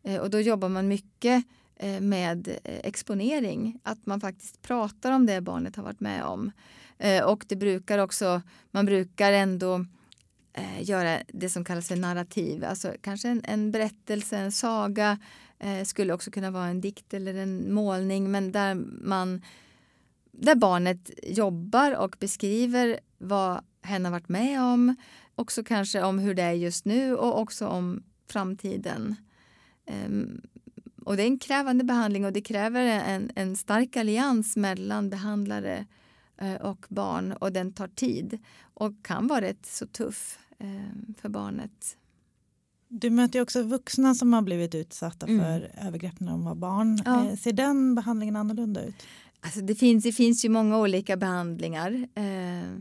eh, 0.03 0.21
och 0.21 0.31
då 0.31 0.41
jobbar 0.41 0.69
man 0.69 0.89
mycket 0.89 1.45
eh, 1.77 2.01
med 2.01 2.49
eh, 2.49 2.81
exponering, 2.85 3.81
att 3.83 4.07
man 4.07 4.21
faktiskt 4.21 4.63
pratar 4.63 5.13
om 5.13 5.27
det 5.27 5.41
barnet 5.41 5.77
har 5.77 5.83
varit 5.83 6.01
med 6.01 6.25
om. 6.25 6.53
Och 7.25 7.45
det 7.49 7.57
brukar 7.57 7.99
också, 7.99 8.43
man 8.71 8.87
brukar 8.87 9.33
ändå 9.33 9.87
göra 10.81 11.19
det 11.29 11.49
som 11.49 11.65
kallas 11.65 11.89
för 11.89 11.97
narrativ, 11.97 12.65
alltså 12.65 12.93
kanske 13.01 13.29
en, 13.29 13.43
en 13.45 13.71
berättelse, 13.71 14.37
en 14.37 14.53
saga, 14.53 15.19
eh, 15.59 15.85
skulle 15.85 16.13
också 16.13 16.31
kunna 16.31 16.51
vara 16.51 16.67
en 16.67 16.81
dikt 16.81 17.15
eller 17.15 17.35
en 17.35 17.75
målning, 17.75 18.31
men 18.31 18.53
där 18.53 18.75
man 19.03 19.43
där 20.39 20.55
barnet 20.55 21.11
jobbar 21.23 21.97
och 21.97 22.17
beskriver 22.21 23.01
vad 23.19 23.65
hen 23.83 24.05
har 24.05 24.13
varit 24.13 24.29
med 24.29 24.63
om, 24.63 24.97
också 25.35 25.65
kanske 25.65 26.03
om 26.03 26.19
hur 26.19 26.35
det 26.35 26.43
är 26.43 26.53
just 26.53 26.85
nu 26.85 27.17
och 27.17 27.41
också 27.41 27.67
om 27.67 28.03
framtiden. 28.29 29.17
Um, 30.07 30.41
och 31.05 31.17
det 31.17 31.23
är 31.23 31.27
en 31.27 31.39
krävande 31.39 31.85
behandling 31.85 32.25
och 32.25 32.33
det 32.33 32.41
kräver 32.41 32.83
en, 32.83 33.31
en 33.35 33.57
stark 33.57 33.97
allians 33.97 34.57
mellan 34.57 35.11
behandlare 35.11 35.87
uh, 36.43 36.55
och 36.55 36.87
barn 36.89 37.33
och 37.33 37.53
den 37.53 37.73
tar 37.73 37.89
tid 37.89 38.39
och 38.75 39.05
kan 39.05 39.27
vara 39.27 39.41
rätt 39.41 39.67
så 39.67 39.87
tuff 39.87 40.39
uh, 40.65 41.15
för 41.21 41.29
barnet. 41.29 41.97
Du 42.89 43.11
möter 43.11 43.39
ju 43.39 43.43
också 43.43 43.63
vuxna 43.63 44.15
som 44.15 44.33
har 44.33 44.43
blivit 44.43 44.75
utsatta 44.75 45.27
mm. 45.27 45.41
för 45.45 45.87
övergrepp 45.87 46.21
när 46.21 46.33
de 46.33 46.45
var 46.45 46.55
barn. 46.55 46.99
Ja. 47.05 47.29
Eh, 47.29 47.37
ser 47.37 47.53
den 47.53 47.95
behandlingen 47.95 48.37
annorlunda 48.37 48.85
ut? 48.85 48.95
Alltså 49.41 49.61
det, 49.61 49.75
finns, 49.75 50.05
det 50.05 50.13
finns 50.13 50.45
ju 50.45 50.49
många 50.49 50.79
olika 50.79 51.17
behandlingar. 51.17 52.09
Eh, 52.15 52.79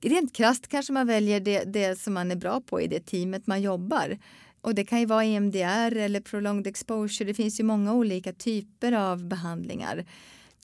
rent 0.00 0.32
krasst 0.32 0.68
kanske 0.68 0.92
man 0.92 1.06
väljer 1.06 1.40
det, 1.40 1.64
det 1.64 2.00
som 2.00 2.14
man 2.14 2.30
är 2.30 2.36
bra 2.36 2.60
på 2.60 2.80
i 2.80 2.86
det 2.86 3.00
teamet 3.00 3.46
man 3.46 3.62
jobbar. 3.62 4.18
Och 4.60 4.74
det 4.74 4.84
kan 4.84 5.00
ju 5.00 5.06
vara 5.06 5.24
EMDR 5.24 5.96
eller 5.96 6.20
prolonged 6.20 6.66
exposure. 6.66 7.24
Det 7.24 7.34
finns 7.34 7.60
ju 7.60 7.64
många 7.64 7.94
olika 7.94 8.32
typer 8.32 8.92
av 8.92 9.24
behandlingar. 9.28 10.04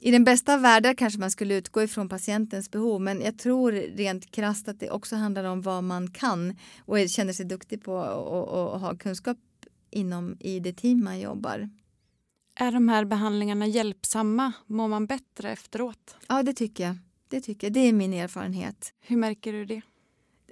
I 0.03 0.11
den 0.11 0.25
bästa 0.25 0.55
av 0.55 0.61
världar 0.61 0.95
kanske 0.95 1.21
man 1.21 1.31
skulle 1.31 1.55
utgå 1.55 1.83
ifrån 1.83 2.09
patientens 2.09 2.71
behov 2.71 3.01
men 3.01 3.21
jag 3.21 3.39
tror 3.39 3.73
rent 3.73 4.31
krasst 4.31 4.69
att 4.69 4.81
det 4.81 4.91
också 4.91 5.17
handlar 5.17 5.45
om 5.45 5.63
vad 5.63 5.85
man 5.85 6.11
kan 6.11 6.57
och 6.85 7.09
känner 7.09 7.33
sig 7.33 7.47
duktig 7.47 7.85
på 7.85 7.93
och, 7.95 8.81
ha 8.81 8.97
kunskap 8.97 9.39
inom 9.91 10.37
i 10.41 10.61
det 10.61 10.73
team 10.73 11.05
man 11.05 11.21
jobbar. 11.21 11.71
Är 12.55 12.73
de 12.73 12.89
här 12.89 13.05
behandlingarna 13.05 13.67
hjälpsamma? 13.67 14.53
Mår 14.67 14.89
man 14.89 15.07
bättre 15.07 15.51
efteråt? 15.51 16.17
Ja, 16.29 16.43
det 16.43 16.53
tycker 16.53 16.85
jag. 16.85 16.97
Det, 17.29 17.41
tycker 17.41 17.67
jag. 17.67 17.75
det 17.75 17.81
är 17.81 17.93
min 17.93 18.13
erfarenhet. 18.13 18.93
Hur 19.01 19.17
märker 19.17 19.53
du 19.53 19.65
det? 19.65 19.83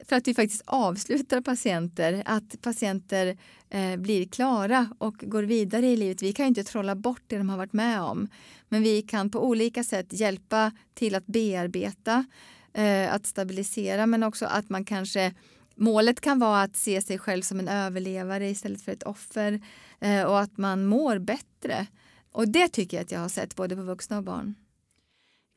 För 0.05 0.17
att 0.17 0.29
vi 0.29 0.35
faktiskt 0.35 0.63
avslutar 0.67 1.41
patienter, 1.41 2.23
att 2.27 2.63
patienter 2.63 3.37
eh, 3.71 3.97
blir 3.97 4.29
klara 4.29 4.89
och 4.99 5.15
går 5.19 5.43
vidare 5.43 5.87
i 5.87 5.97
livet. 5.97 6.23
Vi 6.23 6.33
kan 6.33 6.47
inte 6.47 6.65
trolla 6.65 6.95
bort 6.95 7.23
det 7.27 7.39
de 7.39 7.49
har 7.49 7.57
varit 7.57 7.73
med 7.73 8.01
om, 8.01 8.29
men 8.69 8.83
vi 8.83 9.03
kan 9.03 9.31
på 9.31 9.45
olika 9.45 9.85
sätt 9.85 10.07
hjälpa 10.11 10.73
till 10.95 11.15
att 11.15 11.27
bearbeta, 11.27 12.25
eh, 12.73 13.15
att 13.15 13.27
stabilisera, 13.27 14.07
men 14.07 14.23
också 14.23 14.47
att 14.47 14.69
man 14.69 14.85
kanske 14.85 15.35
Målet 15.81 16.21
kan 16.21 16.39
vara 16.39 16.63
att 16.63 16.77
se 16.77 17.03
sig 17.03 17.19
själv 17.19 17.43
som 17.43 17.61
en 17.61 17.69
överlevare 17.69 18.49
istället 18.49 18.83
för 18.83 18.93
ett 18.93 19.03
offer 19.03 19.61
eh, 20.01 20.23
och 20.23 20.41
att 20.41 20.57
man 20.59 20.87
mår 20.87 21.19
bättre. 21.19 21.87
Och 22.33 22.49
det 22.49 22.69
tycker 22.69 22.97
jag 22.97 23.05
att 23.05 23.13
jag 23.13 23.21
har 23.21 23.29
sett 23.29 23.57
både 23.57 23.77
på 23.77 23.83
vuxna 23.83 24.19
och 24.19 24.25
barn. 24.25 24.55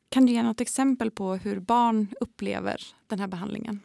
Kan 0.08 0.26
du 0.26 0.32
ge 0.32 0.42
något 0.42 0.60
exempel 0.60 1.10
på 1.10 1.34
hur 1.34 1.60
barn 1.60 2.08
upplever 2.20 2.82
den 3.06 3.20
här 3.20 3.26
behandlingen? 3.26 3.80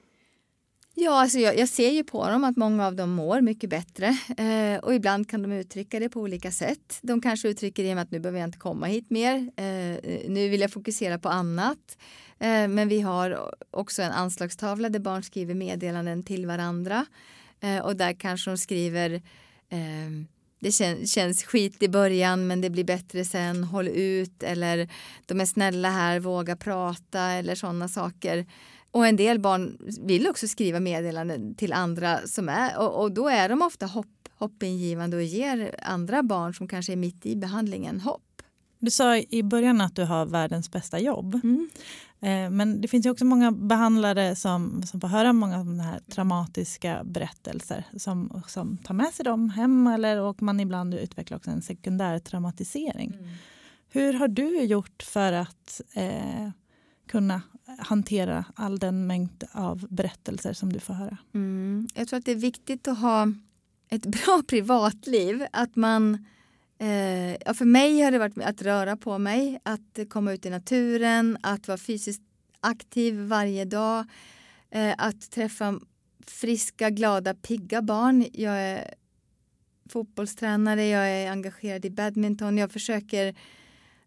Ja, 1.00 1.22
alltså 1.22 1.40
jag, 1.40 1.58
jag, 1.58 1.70
ser 1.70 1.90
ju 1.90 2.04
på 2.04 2.30
dem 2.30 2.44
att 2.44 2.58
många 2.58 2.88
av 2.88 2.96
dem 2.96 3.10
mår 3.10 3.42
mycket 3.42 3.70
bättre 3.70 4.18
eh, 4.38 4.80
och 4.80 4.96
ibland 4.96 5.30
kan 5.30 5.42
de 5.42 5.52
uttrycka 5.52 6.00
det 6.00 6.10
på 6.10 6.22
olika 6.22 6.52
sätt. 6.52 7.00
De 7.02 7.22
kanske 7.22 7.50
uttrycker 7.50 7.84
det 7.84 7.96
med 7.96 8.02
att 8.02 8.12
nu 8.12 8.20
behöver 8.20 8.40
jag 8.40 8.48
inte 8.48 8.58
komma 8.58 8.86
hit 8.86 9.10
mer. 9.10 9.36
Eh, 9.36 9.98
nu 10.30 10.50
vill 10.50 10.62
jag 10.62 10.72
fokusera 10.72 11.20
på 11.20 11.30
annat. 11.30 11.98
Eh, 12.40 12.68
men 12.68 12.88
vi 12.88 13.02
har 13.02 13.52
också 13.72 14.02
en 14.02 14.12
anslagstavla 14.12 14.90
där 14.90 15.00
barn 15.00 15.24
skriver 15.24 15.54
meddelanden 15.54 16.24
till 16.24 16.46
varandra 16.46 17.06
eh, 17.60 17.80
och 17.80 17.96
där 17.96 18.14
kanske 18.14 18.50
de 18.52 18.58
skriver 18.58 19.14
eh, 19.70 20.10
det 20.60 20.72
kän, 20.72 21.08
känns 21.08 21.44
skit 21.44 21.84
i 21.84 21.90
början 21.90 22.48
men 22.48 22.62
det 22.62 22.70
blir 22.70 22.84
bättre 22.84 23.26
sen, 23.26 23.64
håll 23.64 23.88
ut 23.88 24.44
eller 24.44 24.90
de 25.26 25.42
är 25.42 25.46
snälla 25.46 25.90
här, 25.90 26.20
våga 26.20 26.56
prata 26.56 27.22
eller 27.22 27.56
sådana 27.56 27.88
saker. 27.88 28.46
Och 28.92 29.08
en 29.08 29.16
del 29.16 29.40
barn 29.40 29.78
vill 30.02 30.28
också 30.28 30.48
skriva 30.48 30.80
meddelanden 30.80 31.56
till 31.56 31.74
andra 31.74 32.20
som 32.28 32.50
är 32.50 32.80
och, 32.80 33.02
och 33.02 33.12
då 33.12 33.28
är 33.28 33.50
de 33.50 33.62
ofta 33.62 33.86
hopp, 33.86 34.30
hoppingivande 34.36 35.18
och 35.18 35.24
ger 35.24 35.76
andra 35.84 36.24
barn 36.24 36.54
som 36.54 36.68
kanske 36.68 36.92
är 36.92 36.98
mitt 36.98 37.26
i 37.26 37.36
behandlingen 37.36 38.00
hopp. 38.00 38.42
Du 38.80 38.92
sa 38.92 39.18
i 39.18 39.44
början 39.44 39.82
att 39.82 39.96
du 39.96 40.04
har 40.04 40.26
världens 40.26 40.72
bästa 40.72 41.00
jobb. 41.00 41.40
Mm. 41.44 41.70
Eh, 42.20 42.50
men 42.50 42.82
det 42.82 42.88
finns 42.88 43.06
ju 43.06 43.10
också 43.10 43.26
många 43.26 43.52
behandlare 43.52 44.36
som, 44.36 44.84
som 44.84 45.02
får 45.02 45.08
höra 45.08 45.34
många 45.34 45.60
av 45.60 45.66
de 45.66 45.80
här 45.80 46.00
traumatiska 46.12 47.02
berättelser 47.04 47.84
som, 47.98 48.44
som 48.48 48.78
tar 48.78 48.94
med 48.94 49.14
sig 49.14 49.26
dem 49.26 49.50
hem 49.50 49.88
eller 49.88 50.22
och 50.22 50.42
man 50.42 50.60
ibland 50.60 50.94
utvecklar 50.94 51.38
också 51.38 51.52
en 51.52 51.62
sekundär 51.62 52.20
traumatisering. 52.20 53.14
Mm. 53.14 53.30
Hur 53.90 54.14
har 54.14 54.28
du 54.28 54.62
gjort 54.62 55.04
för 55.04 55.34
att 55.34 55.82
eh, 55.94 56.50
kunna 57.08 57.42
hantera 57.78 58.46
all 58.56 58.80
den 58.80 59.08
mängd 59.08 59.44
av 59.52 59.88
berättelser 59.90 60.54
som 60.54 60.74
du 60.74 60.80
får 60.80 60.94
höra? 60.94 61.18
Mm. 61.34 61.88
Jag 61.94 62.08
tror 62.08 62.20
att 62.20 62.26
det 62.26 62.32
är 62.32 62.36
viktigt 62.36 62.88
att 62.88 63.00
ha 63.00 63.34
ett 63.90 64.06
bra 64.26 64.42
privatliv. 64.48 65.46
Att 65.52 65.76
man, 65.76 66.26
eh, 66.80 67.32
ja 67.32 67.54
för 67.54 67.66
mig 67.66 68.02
har 68.02 68.12
det 68.12 68.20
varit 68.20 68.38
att 68.38 68.62
röra 68.62 68.98
på 68.98 69.18
mig, 69.18 69.60
att 69.64 70.10
komma 70.10 70.34
ut 70.34 70.46
i 70.46 70.50
naturen, 70.50 71.38
att 71.42 71.68
vara 71.68 71.78
fysiskt 71.78 72.22
aktiv 72.60 73.16
varje 73.20 73.66
dag, 73.66 74.06
eh, 74.70 74.96
att 74.98 75.32
träffa 75.32 75.80
friska, 76.28 76.90
glada, 76.90 77.34
pigga 77.34 77.82
barn. 77.82 78.26
Jag 78.34 78.62
är 78.62 78.94
fotbollstränare, 79.90 80.88
jag 80.88 81.10
är 81.10 81.32
engagerad 81.32 81.86
i 81.86 81.90
badminton, 81.90 82.58
jag 82.58 82.72
försöker 82.72 83.36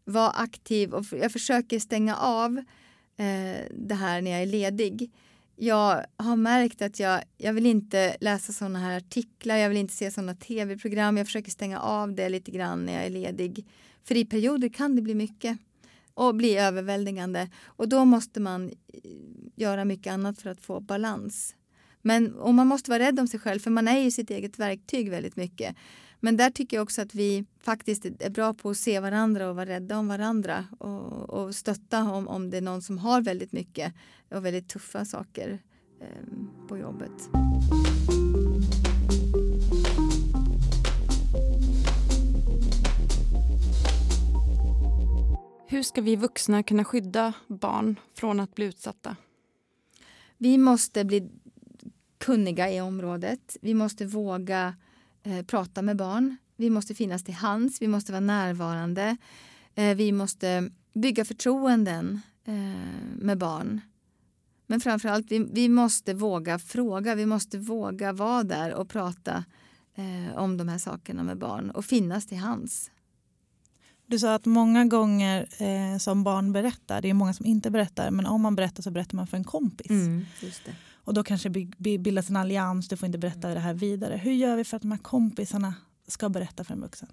vara 0.04 0.30
aktiv 0.30 0.94
och 0.94 1.04
jag 1.12 1.32
försöker 1.32 1.78
stänga 1.78 2.16
av 2.16 2.64
eh, 3.20 3.66
det 3.70 3.94
här 3.94 4.22
när 4.22 4.30
jag 4.30 4.42
är 4.42 4.46
ledig. 4.46 5.10
Jag 5.56 6.04
har 6.16 6.36
märkt 6.36 6.82
att 6.82 7.00
jag, 7.00 7.22
jag 7.36 7.52
vill 7.52 7.66
inte 7.66 8.16
läsa 8.20 8.52
sådana 8.52 8.78
här 8.78 8.96
artiklar, 8.96 9.56
jag 9.56 9.68
vill 9.68 9.78
inte 9.78 9.94
se 9.94 10.10
sådana 10.10 10.34
tv-program. 10.34 11.16
Jag 11.16 11.26
försöker 11.26 11.50
stänga 11.50 11.80
av 11.80 12.14
det 12.14 12.28
lite 12.28 12.50
grann 12.50 12.86
när 12.86 12.92
jag 12.92 13.06
är 13.06 13.10
ledig. 13.10 13.66
För 14.04 14.16
i 14.16 14.24
perioder 14.24 14.68
kan 14.68 14.96
det 14.96 15.02
bli 15.02 15.14
mycket 15.14 15.58
och 16.14 16.34
bli 16.34 16.56
överväldigande. 16.56 17.50
Och 17.64 17.88
då 17.88 18.04
måste 18.04 18.40
man 18.40 18.68
eh, 18.68 18.74
göra 19.56 19.84
mycket 19.84 20.12
annat 20.12 20.40
för 20.40 20.50
att 20.50 20.60
få 20.60 20.80
balans. 20.80 21.54
Men 22.02 22.34
och 22.34 22.54
man 22.54 22.66
måste 22.66 22.90
vara 22.90 23.02
rädd 23.02 23.20
om 23.20 23.28
sig 23.28 23.40
själv 23.40 23.60
för 23.60 23.70
man 23.70 23.88
är 23.88 23.98
ju 23.98 24.10
sitt 24.10 24.30
eget 24.30 24.58
verktyg 24.58 25.10
väldigt 25.10 25.36
mycket. 25.36 25.76
Men 26.20 26.36
där 26.36 26.50
tycker 26.50 26.76
jag 26.76 26.82
också 26.82 27.02
att 27.02 27.14
vi 27.14 27.44
faktiskt 27.60 28.04
är 28.04 28.30
bra 28.30 28.54
på 28.54 28.70
att 28.70 28.76
se 28.76 29.00
varandra 29.00 29.48
och 29.48 29.56
vara 29.56 29.66
rädda 29.66 29.98
om 29.98 30.08
varandra 30.08 30.64
och, 30.78 31.30
och 31.30 31.54
stötta 31.54 32.02
om, 32.12 32.28
om 32.28 32.50
det 32.50 32.56
är 32.56 32.62
någon 32.62 32.82
som 32.82 32.98
har 32.98 33.22
väldigt 33.22 33.52
mycket 33.52 33.94
och 34.30 34.44
väldigt 34.44 34.68
tuffa 34.68 35.04
saker 35.04 35.58
eh, 36.00 36.66
på 36.68 36.78
jobbet. 36.78 37.30
Hur 45.68 45.82
ska 45.82 46.00
vi 46.00 46.16
vuxna 46.16 46.62
kunna 46.62 46.84
skydda 46.84 47.32
barn 47.48 48.00
från 48.14 48.40
att 48.40 48.54
bli 48.54 48.64
utsatta? 48.64 49.16
Vi 50.38 50.58
måste 50.58 51.04
bli 51.04 51.30
kunniga 52.18 52.72
i 52.72 52.80
området. 52.80 53.56
Vi 53.60 53.74
måste 53.74 54.06
våga 54.06 54.74
eh, 55.22 55.42
prata 55.42 55.82
med 55.82 55.96
barn. 55.96 56.36
Vi 56.56 56.70
måste 56.70 56.94
finnas 56.94 57.24
till 57.24 57.34
hands, 57.34 57.82
vi 57.82 57.88
måste 57.88 58.12
vara 58.12 58.20
närvarande. 58.20 59.16
Eh, 59.74 59.94
vi 59.96 60.12
måste 60.12 60.70
bygga 60.94 61.24
förtroenden 61.24 62.20
eh, 62.44 62.54
med 63.16 63.38
barn. 63.38 63.80
Men 64.66 64.80
framförallt, 64.80 65.26
vi, 65.30 65.38
vi 65.52 65.68
måste 65.68 66.14
våga 66.14 66.58
fråga. 66.58 67.14
Vi 67.14 67.26
måste 67.26 67.58
våga 67.58 68.12
vara 68.12 68.42
där 68.42 68.74
och 68.74 68.88
prata 68.88 69.44
eh, 69.94 70.38
om 70.38 70.56
de 70.56 70.68
här 70.68 70.78
sakerna 70.78 71.22
med 71.22 71.38
barn 71.38 71.70
och 71.70 71.84
finnas 71.84 72.26
till 72.26 72.38
hands. 72.38 72.90
Du 74.06 74.18
sa 74.18 74.34
att 74.34 74.46
många 74.46 74.84
gånger 74.84 75.48
eh, 75.58 75.98
som 75.98 76.24
barn 76.24 76.52
berättar, 76.52 77.02
det 77.02 77.10
är 77.10 77.14
många 77.14 77.34
som 77.34 77.46
inte 77.46 77.70
berättar, 77.70 78.10
men 78.10 78.26
om 78.26 78.42
man 78.42 78.56
berättar 78.56 78.82
så 78.82 78.90
berättar 78.90 79.16
man 79.16 79.26
för 79.26 79.36
en 79.36 79.44
kompis. 79.44 79.90
Mm, 79.90 80.26
just 80.40 80.64
det. 80.64 80.74
Och 81.10 81.14
då 81.14 81.22
kanske 81.22 81.50
bildas 81.78 82.30
en 82.30 82.36
allians, 82.36 82.88
du 82.88 82.96
får 82.96 83.06
inte 83.06 83.18
berätta 83.18 83.54
det 83.54 83.60
här 83.60 83.74
vidare. 83.74 84.16
Hur 84.16 84.32
gör 84.32 84.56
vi 84.56 84.64
för 84.64 84.76
att 84.76 84.82
de 84.82 84.90
här 84.90 84.98
kompisarna 84.98 85.74
ska 86.08 86.28
berätta 86.28 86.64
för 86.64 86.74
en 86.74 86.80
vuxen? 86.80 87.08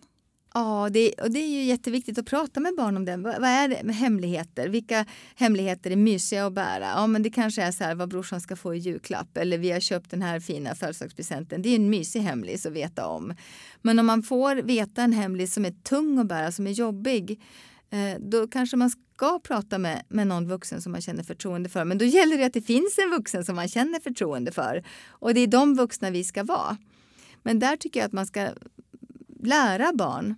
Ja, 0.53 0.89
det, 0.89 1.13
och 1.13 1.31
det 1.31 1.39
är 1.39 1.47
ju 1.47 1.63
jätteviktigt 1.63 2.17
att 2.17 2.25
prata 2.25 2.59
med 2.59 2.75
barn 2.77 2.97
om 2.97 3.05
det. 3.05 3.17
Vad, 3.17 3.41
vad 3.41 3.49
är 3.49 3.67
det 3.67 3.93
hemligheter? 3.93 4.69
Vilka 4.69 5.05
hemligheter 5.35 5.91
är 5.91 5.95
mysiga 5.95 6.45
att 6.45 6.53
bära? 6.53 6.85
Ja, 6.85 7.07
men 7.07 7.23
det 7.23 7.29
kanske 7.29 7.63
är 7.63 7.71
så 7.71 7.83
här 7.83 7.95
vad 7.95 8.09
brorsan 8.09 8.41
ska 8.41 8.55
få 8.55 8.75
i 8.75 8.77
julklapp 8.77 9.37
eller 9.37 9.57
vi 9.57 9.71
har 9.71 9.79
köpt 9.79 10.11
den 10.11 10.21
här 10.21 10.39
fina 10.39 10.75
födelsedagspresenten. 10.75 11.61
Det 11.61 11.69
är 11.69 11.75
en 11.75 11.89
mysig 11.89 12.19
hemlis 12.19 12.65
att 12.65 12.73
veta 12.73 13.07
om. 13.07 13.33
Men 13.81 13.99
om 13.99 14.05
man 14.05 14.23
får 14.23 14.55
veta 14.55 15.01
en 15.01 15.13
hemlis 15.13 15.53
som 15.53 15.65
är 15.65 15.71
tung 15.83 16.19
att 16.19 16.27
bära, 16.27 16.51
som 16.51 16.67
är 16.67 16.71
jobbig, 16.71 17.41
eh, 17.89 18.19
då 18.19 18.47
kanske 18.47 18.77
man 18.77 18.91
ska 19.17 19.39
prata 19.39 19.77
med, 19.77 20.03
med 20.09 20.27
någon 20.27 20.47
vuxen 20.47 20.81
som 20.81 20.91
man 20.91 21.01
känner 21.01 21.23
förtroende 21.23 21.69
för. 21.69 21.85
Men 21.85 21.97
då 21.97 22.05
gäller 22.05 22.37
det 22.37 22.45
att 22.45 22.53
det 22.53 22.61
finns 22.61 22.97
en 22.97 23.09
vuxen 23.09 23.45
som 23.45 23.55
man 23.55 23.67
känner 23.67 23.99
förtroende 23.99 24.51
för. 24.51 24.83
Och 25.09 25.33
det 25.33 25.41
är 25.41 25.47
de 25.47 25.75
vuxna 25.75 26.09
vi 26.09 26.23
ska 26.23 26.43
vara. 26.43 26.77
Men 27.43 27.59
där 27.59 27.77
tycker 27.77 27.99
jag 27.99 28.07
att 28.07 28.13
man 28.13 28.25
ska 28.25 28.49
lära 29.43 29.93
barn 29.93 30.35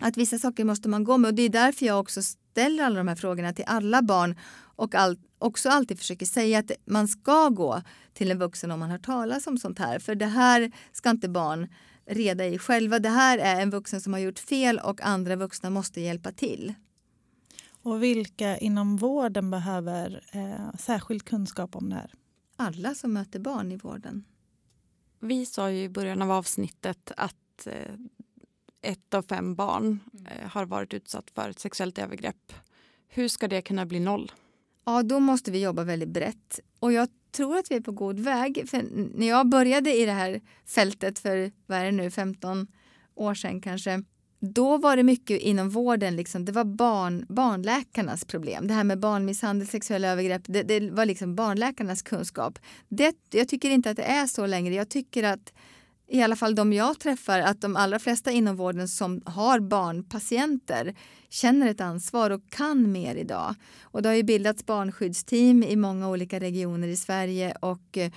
att 0.00 0.16
vissa 0.16 0.38
saker 0.38 0.64
måste 0.64 0.88
man 0.88 1.04
gå 1.04 1.18
med. 1.18 1.28
Och 1.28 1.34
det 1.34 1.42
är 1.42 1.48
därför 1.48 1.86
jag 1.86 2.00
också 2.00 2.22
ställer 2.22 2.84
alla 2.84 2.96
de 2.96 3.08
här 3.08 3.16
frågorna 3.16 3.52
till 3.52 3.64
alla 3.66 4.02
barn 4.02 4.38
och 4.76 4.94
all, 4.94 5.18
också 5.38 5.68
alltid 5.68 5.98
försöker 5.98 6.26
säga 6.26 6.58
att 6.58 6.70
man 6.84 7.08
ska 7.08 7.48
gå 7.48 7.82
till 8.14 8.30
en 8.30 8.38
vuxen 8.38 8.70
om 8.70 8.80
man 8.80 8.90
har 8.90 8.98
talas 8.98 9.46
om 9.46 9.58
sånt 9.58 9.78
här. 9.78 9.98
För 9.98 10.14
det 10.14 10.26
här 10.26 10.72
ska 10.92 11.10
inte 11.10 11.28
barn 11.28 11.68
reda 12.06 12.46
i 12.46 12.58
själva. 12.58 12.98
Det 12.98 13.08
här 13.08 13.38
är 13.38 13.62
en 13.62 13.70
vuxen 13.70 14.00
som 14.00 14.12
har 14.12 14.20
gjort 14.20 14.38
fel 14.38 14.78
och 14.78 15.00
andra 15.02 15.36
vuxna 15.36 15.70
måste 15.70 16.00
hjälpa 16.00 16.32
till. 16.32 16.74
Och 17.82 18.02
vilka 18.02 18.58
inom 18.58 18.96
vården 18.96 19.50
behöver 19.50 20.24
eh, 20.32 20.78
särskild 20.78 21.24
kunskap 21.24 21.76
om 21.76 21.88
det 21.88 21.94
här? 21.94 22.14
Alla 22.56 22.94
som 22.94 23.12
möter 23.12 23.40
barn 23.40 23.72
i 23.72 23.76
vården. 23.76 24.24
Vi 25.20 25.46
sa 25.46 25.70
ju 25.70 25.82
i 25.82 25.88
början 25.88 26.22
av 26.22 26.30
avsnittet 26.30 27.12
att 27.16 27.66
eh, 27.66 27.94
ett 28.82 29.14
av 29.14 29.22
fem 29.22 29.54
barn 29.54 30.00
eh, 30.30 30.48
har 30.48 30.64
varit 30.64 30.94
utsatt 30.94 31.30
för 31.30 31.50
ett 31.50 31.58
sexuellt 31.58 31.98
övergrepp. 31.98 32.52
Hur 33.08 33.28
ska 33.28 33.48
det 33.48 33.62
kunna 33.62 33.86
bli 33.86 34.00
noll? 34.00 34.32
Ja, 34.84 35.02
då 35.02 35.20
måste 35.20 35.50
vi 35.50 35.62
jobba 35.62 35.84
väldigt 35.84 36.08
brett. 36.08 36.60
Och 36.78 36.92
jag 36.92 37.08
tror 37.30 37.56
att 37.58 37.70
vi 37.70 37.74
är 37.74 37.80
på 37.80 37.92
god 37.92 38.20
väg. 38.20 38.64
För 38.68 38.82
när 39.18 39.28
jag 39.28 39.48
började 39.48 39.94
i 39.94 40.06
det 40.06 40.12
här 40.12 40.40
fältet 40.64 41.18
för, 41.18 41.52
vad 41.66 41.78
är 41.78 41.84
det 41.84 41.92
nu, 41.92 42.10
15 42.10 42.66
år 43.14 43.34
sedan 43.34 43.60
kanske. 43.60 44.02
Då 44.44 44.78
var 44.78 44.96
det 44.96 45.02
mycket 45.02 45.40
inom 45.40 45.70
vården, 45.70 46.16
liksom, 46.16 46.44
det 46.44 46.52
var 46.52 46.64
barn, 46.64 47.26
barnläkarnas 47.28 48.24
problem. 48.24 48.66
Det 48.66 48.74
här 48.74 48.84
med 48.84 49.00
barnmisshandel, 49.00 49.68
sexuella 49.68 50.08
övergrepp, 50.08 50.42
det, 50.44 50.62
det 50.62 50.90
var 50.90 51.06
liksom 51.06 51.34
barnläkarnas 51.34 52.02
kunskap. 52.02 52.58
Det, 52.88 53.16
jag 53.30 53.48
tycker 53.48 53.70
inte 53.70 53.90
att 53.90 53.96
det 53.96 54.02
är 54.02 54.26
så 54.26 54.46
längre. 54.46 54.74
Jag 54.74 54.88
tycker 54.88 55.22
att 55.22 55.52
i 56.08 56.22
alla 56.22 56.36
fall 56.36 56.54
de 56.54 56.72
jag 56.72 57.00
träffar, 57.00 57.40
att 57.40 57.60
de 57.60 57.76
allra 57.76 57.98
flesta 57.98 58.30
inom 58.30 58.56
vården 58.56 58.88
som 58.88 59.22
har 59.24 59.60
barnpatienter 59.60 60.94
känner 61.28 61.70
ett 61.70 61.80
ansvar 61.80 62.30
och 62.30 62.50
kan 62.50 62.92
mer 62.92 63.14
idag. 63.14 63.54
Och 63.82 64.02
det 64.02 64.08
har 64.08 64.16
ju 64.16 64.22
bildats 64.22 64.66
barnskyddsteam 64.66 65.62
i 65.62 65.76
många 65.76 66.08
olika 66.08 66.40
regioner 66.40 66.88
i 66.88 66.96
Sverige 66.96 67.56
och 67.60 67.98
eh, 67.98 68.12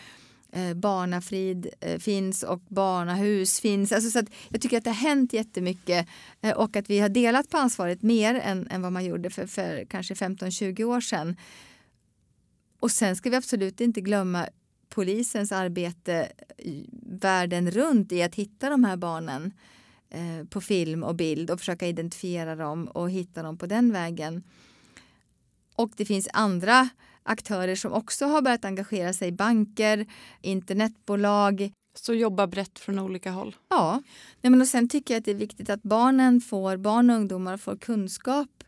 eh, 0.56 0.74
Barnafrid 0.74 1.68
eh, 1.82 2.00
finns 2.00 2.44
och 2.44 2.60
Barnahus 2.60 3.60
finns. 3.60 3.92
Alltså 3.92 4.10
så 4.10 4.26
jag 4.50 4.62
tycker 4.62 4.78
att 4.78 4.84
det 4.84 4.90
har 4.90 5.10
hänt 5.10 5.34
jättemycket 5.34 6.08
eh, 6.42 6.52
och 6.52 6.76
att 6.76 6.90
vi 6.90 7.00
har 7.00 7.10
delat 7.10 7.50
på 7.50 7.58
ansvaret 7.58 8.02
mer 8.02 8.36
än, 8.36 8.68
än 8.68 8.82
vad 8.82 8.92
man 8.92 9.06
gjorde 9.06 9.30
för, 9.30 9.48
för 9.48 9.86
kanske 9.86 10.14
15-20 10.14 10.84
år 10.84 11.02
sedan. 11.02 11.36
Och 12.80 12.92
sen 12.92 13.16
ska 13.16 13.30
vi 13.30 13.36
absolut 13.36 13.82
inte 13.82 14.02
glömma 14.02 14.50
polisens 14.90 15.52
arbete 15.52 16.28
världen 17.02 17.72
runt 17.72 18.12
i 18.12 18.24
att 18.24 18.36
hitta 18.36 18.70
de 18.70 18.84
här 18.84 18.98
barnen 18.98 19.54
eh, 20.10 20.48
på 20.50 20.62
film 20.62 21.04
och 21.04 21.16
bild 21.16 21.52
och 21.52 21.60
försöka 21.60 21.88
identifiera 21.88 22.56
dem 22.56 22.88
och 22.88 23.12
hitta 23.12 23.44
dem 23.44 23.58
på 23.58 23.66
den 23.66 23.92
vägen. 23.92 24.44
Och 25.76 25.92
det 25.96 26.06
finns 26.06 26.28
andra 26.34 26.90
aktörer 27.26 27.76
som 27.76 27.94
också 27.94 28.26
har 28.26 28.42
börjat 28.42 28.66
engagera 28.66 29.14
sig, 29.14 29.32
banker, 29.32 30.06
internetbolag. 30.42 31.72
Så 31.98 32.14
jobba 32.14 32.48
brett 32.48 32.80
från 32.80 33.00
olika 33.00 33.32
håll? 33.32 33.56
Ja. 33.70 34.02
Nej, 34.42 34.52
men 34.52 34.62
och 34.62 34.68
sen 34.68 34.90
tycker 34.90 35.14
jag 35.14 35.20
att 35.20 35.26
det 35.26 35.32
är 35.32 35.36
viktigt 35.36 35.70
att 35.70 35.84
barnen 35.84 36.42
får, 36.42 36.78
barn 36.78 37.10
och 37.10 37.16
ungdomar 37.16 37.58
får 37.58 37.78
kunskap 37.78 38.64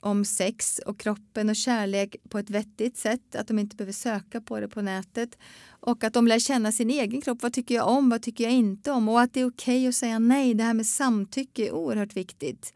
om 0.00 0.24
sex 0.24 0.78
och 0.86 1.00
kroppen 1.00 1.48
och 1.48 1.56
kärlek 1.56 2.16
på 2.28 2.38
ett 2.38 2.50
vettigt 2.50 2.96
sätt. 2.96 3.34
Att 3.34 3.48
de 3.48 3.58
inte 3.58 3.76
behöver 3.76 3.92
söka 3.92 4.40
på 4.40 4.60
det 4.60 4.68
på 4.68 4.82
nätet. 4.82 5.38
Och 5.80 6.04
att 6.04 6.12
de 6.12 6.26
lär 6.26 6.38
känna 6.38 6.72
sin 6.72 6.90
egen 6.90 7.20
kropp. 7.20 7.42
Vad 7.42 7.52
tycker 7.52 7.74
jag 7.74 7.88
om? 7.88 8.10
Vad 8.10 8.22
tycker 8.22 8.44
jag 8.44 8.52
inte 8.52 8.90
om? 8.90 9.08
Och 9.08 9.20
att 9.20 9.32
det 9.32 9.40
är 9.40 9.48
okej 9.48 9.78
okay 9.78 9.88
att 9.88 9.94
säga 9.94 10.18
nej. 10.18 10.54
Det 10.54 10.64
här 10.64 10.74
med 10.74 10.86
samtycke 10.86 11.66
är 11.66 11.72
oerhört 11.72 12.16
viktigt. 12.16 12.74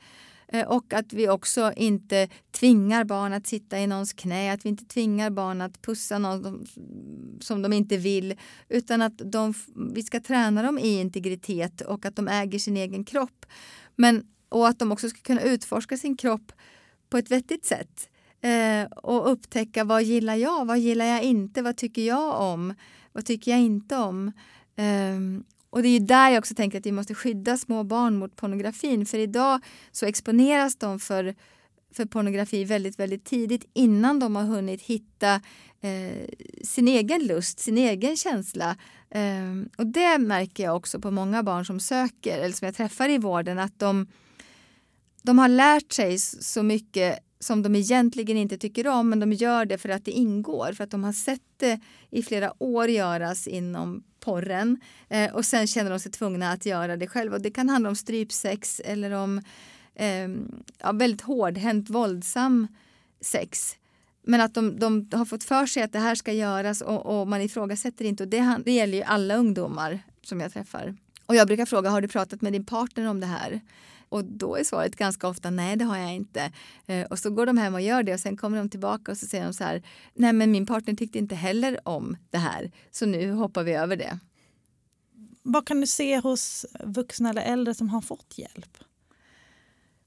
Eh, 0.52 0.68
och 0.68 0.92
att 0.92 1.12
vi 1.12 1.28
också 1.28 1.72
inte 1.76 2.28
tvingar 2.50 3.04
barn 3.04 3.32
att 3.32 3.46
sitta 3.46 3.78
i 3.78 3.86
någons 3.86 4.12
knä, 4.12 4.52
att 4.52 4.64
vi 4.64 4.68
inte 4.68 4.84
tvingar 4.84 5.30
barn 5.30 5.60
att 5.60 5.82
pussa 5.82 6.18
någon 6.18 6.66
som 7.40 7.62
de 7.62 7.72
inte 7.72 7.96
vill. 7.96 8.34
Utan 8.68 9.02
att 9.02 9.18
de, 9.18 9.54
vi 9.94 10.02
ska 10.02 10.20
träna 10.20 10.62
dem 10.62 10.78
i 10.78 11.00
integritet 11.00 11.80
och 11.80 12.06
att 12.06 12.16
de 12.16 12.28
äger 12.28 12.58
sin 12.58 12.76
egen 12.76 13.04
kropp. 13.04 13.46
Men, 13.96 14.26
och 14.48 14.68
att 14.68 14.78
de 14.78 14.92
också 14.92 15.08
ska 15.08 15.18
kunna 15.20 15.42
utforska 15.42 15.96
sin 15.96 16.16
kropp 16.16 16.52
på 17.10 17.18
ett 17.18 17.30
vettigt 17.30 17.64
sätt. 17.64 18.10
Eh, 18.40 18.84
och 18.84 19.32
upptäcka 19.32 19.84
vad 19.84 20.02
gillar 20.02 20.34
jag, 20.34 20.64
vad 20.64 20.78
gillar 20.78 21.04
jag 21.04 21.22
inte, 21.22 21.62
vad 21.62 21.76
tycker 21.76 22.02
jag 22.02 22.40
om, 22.40 22.74
vad 23.12 23.26
tycker 23.26 23.50
jag 23.50 23.60
inte 23.60 23.96
om. 23.96 24.32
Ehm, 24.76 25.44
och 25.70 25.82
det 25.82 25.88
är 25.88 26.00
där 26.00 26.30
jag 26.30 26.38
också 26.38 26.54
tänker 26.54 26.78
att 26.78 26.86
vi 26.86 26.92
måste 26.92 27.14
skydda 27.14 27.56
små 27.56 27.84
barn 27.84 28.16
mot 28.16 28.36
pornografin. 28.36 29.06
För 29.06 29.18
idag 29.18 29.60
så 29.92 30.06
exponeras 30.06 30.76
de 30.76 31.00
för, 31.00 31.34
för 31.94 32.04
pornografi 32.04 32.64
väldigt, 32.64 32.98
väldigt 32.98 33.24
tidigt 33.24 33.64
innan 33.74 34.18
de 34.18 34.36
har 34.36 34.42
hunnit 34.42 34.82
hitta 34.82 35.34
eh, 35.80 36.28
sin 36.64 36.88
egen 36.88 37.26
lust, 37.26 37.60
sin 37.60 37.78
egen 37.78 38.16
känsla. 38.16 38.76
Eh, 39.10 39.68
och 39.78 39.86
det 39.86 40.18
märker 40.18 40.64
jag 40.64 40.76
också 40.76 41.00
på 41.00 41.10
många 41.10 41.42
barn 41.42 41.64
som 41.64 41.80
söker, 41.80 42.38
eller 42.38 42.54
som 42.54 42.66
jag 42.66 42.74
träffar 42.74 43.08
i 43.08 43.18
vården, 43.18 43.58
att 43.58 43.78
de 43.78 44.06
de 45.22 45.38
har 45.38 45.48
lärt 45.48 45.92
sig 45.92 46.18
så 46.18 46.62
mycket 46.62 47.18
som 47.40 47.62
de 47.62 47.76
egentligen 47.76 48.36
inte 48.36 48.58
tycker 48.58 48.86
om 48.88 49.08
men 49.08 49.20
de 49.20 49.32
gör 49.32 49.64
det 49.64 49.78
för 49.78 49.88
att 49.88 50.04
det 50.04 50.10
ingår, 50.10 50.72
för 50.72 50.84
att 50.84 50.90
de 50.90 51.04
har 51.04 51.12
sett 51.12 51.42
det 51.56 51.80
i 52.10 52.22
flera 52.22 52.62
år 52.62 52.88
göras 52.88 53.46
inom 53.46 54.02
porren 54.20 54.80
eh, 55.08 55.34
och 55.34 55.44
sen 55.44 55.66
känner 55.66 55.90
de 55.90 56.00
sig 56.00 56.12
tvungna 56.12 56.52
att 56.52 56.66
göra 56.66 56.96
det 56.96 57.06
själva. 57.06 57.38
det 57.38 57.50
kan 57.50 57.68
handla 57.68 57.88
om 57.88 57.96
strypsex 57.96 58.80
eller 58.84 59.10
om 59.10 59.42
eh, 59.94 60.28
ja, 60.78 60.92
väldigt 60.92 61.20
hårdhänt 61.20 61.90
våldsam 61.90 62.68
sex. 63.20 63.76
Men 64.22 64.40
att 64.40 64.54
de, 64.54 64.78
de, 64.78 65.08
har 65.12 65.24
fått 65.24 65.44
för 65.44 65.66
sig 65.66 65.82
att 65.82 65.92
det 65.92 65.98
här 65.98 66.14
ska 66.14 66.32
göras 66.32 66.80
och, 66.80 67.20
och 67.20 67.28
man 67.28 67.40
ifrågasätter 67.40 68.04
inte. 68.04 68.22
Och 68.22 68.28
det, 68.28 68.58
det 68.64 68.72
gäller 68.72 68.98
ju 68.98 69.04
alla 69.04 69.36
ungdomar 69.36 70.00
som 70.22 70.40
jag 70.40 70.52
träffar. 70.52 70.96
Och 71.26 71.34
jag 71.34 71.46
brukar 71.46 71.66
fråga, 71.66 71.90
har 71.90 72.00
du 72.00 72.08
pratat 72.08 72.42
med 72.42 72.52
din 72.52 72.66
partner 72.66 73.08
om 73.08 73.20
det 73.20 73.26
här? 73.26 73.60
Och 74.08 74.24
då 74.24 74.56
är 74.56 74.64
svaret 74.64 74.96
ganska 74.96 75.28
ofta 75.28 75.50
nej, 75.50 75.76
det 75.76 75.84
har 75.84 75.96
jag 75.96 76.14
inte. 76.14 76.52
Eh, 76.86 77.06
och 77.06 77.18
så 77.18 77.30
går 77.30 77.46
de 77.46 77.58
hem 77.58 77.74
och 77.74 77.80
gör 77.80 78.02
det 78.02 78.14
och 78.14 78.20
sen 78.20 78.36
kommer 78.36 78.58
de 78.58 78.70
tillbaka 78.70 79.12
och 79.12 79.18
så 79.18 79.26
säger 79.26 79.44
de 79.44 79.52
så 79.52 79.64
här, 79.64 79.82
nej 80.14 80.32
men 80.32 80.50
min 80.50 80.66
partner 80.66 80.94
tyckte 80.94 81.18
inte 81.18 81.34
heller 81.34 81.88
om 81.88 82.16
det 82.30 82.38
här, 82.38 82.72
så 82.90 83.06
nu 83.06 83.32
hoppar 83.32 83.62
vi 83.62 83.72
över 83.72 83.96
det. 83.96 84.18
Vad 85.42 85.66
kan 85.66 85.80
du 85.80 85.86
se 85.86 86.18
hos 86.18 86.66
vuxna 86.84 87.30
eller 87.30 87.42
äldre 87.42 87.74
som 87.74 87.88
har 87.88 88.00
fått 88.00 88.38
hjälp? 88.38 88.78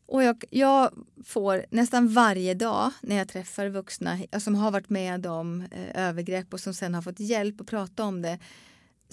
Och 0.05 0.23
jag, 0.23 0.43
jag, 0.49 0.91
får 1.25 1.65
nästan 1.69 2.07
varje 2.07 2.53
dag 2.53 2.91
när 3.01 3.15
jag 3.15 3.27
träffar 3.27 3.69
vuxna 3.69 4.19
som 4.39 4.55
har 4.55 4.71
varit 4.71 4.89
med 4.89 5.25
om 5.25 5.61
eh, 5.71 6.07
övergrepp 6.07 6.53
och 6.53 6.59
som 6.59 6.73
sen 6.73 6.93
har 6.93 7.01
fått 7.01 7.19
hjälp 7.19 7.61
att 7.61 7.67
prata 7.67 8.03
om 8.03 8.21
det 8.21 8.39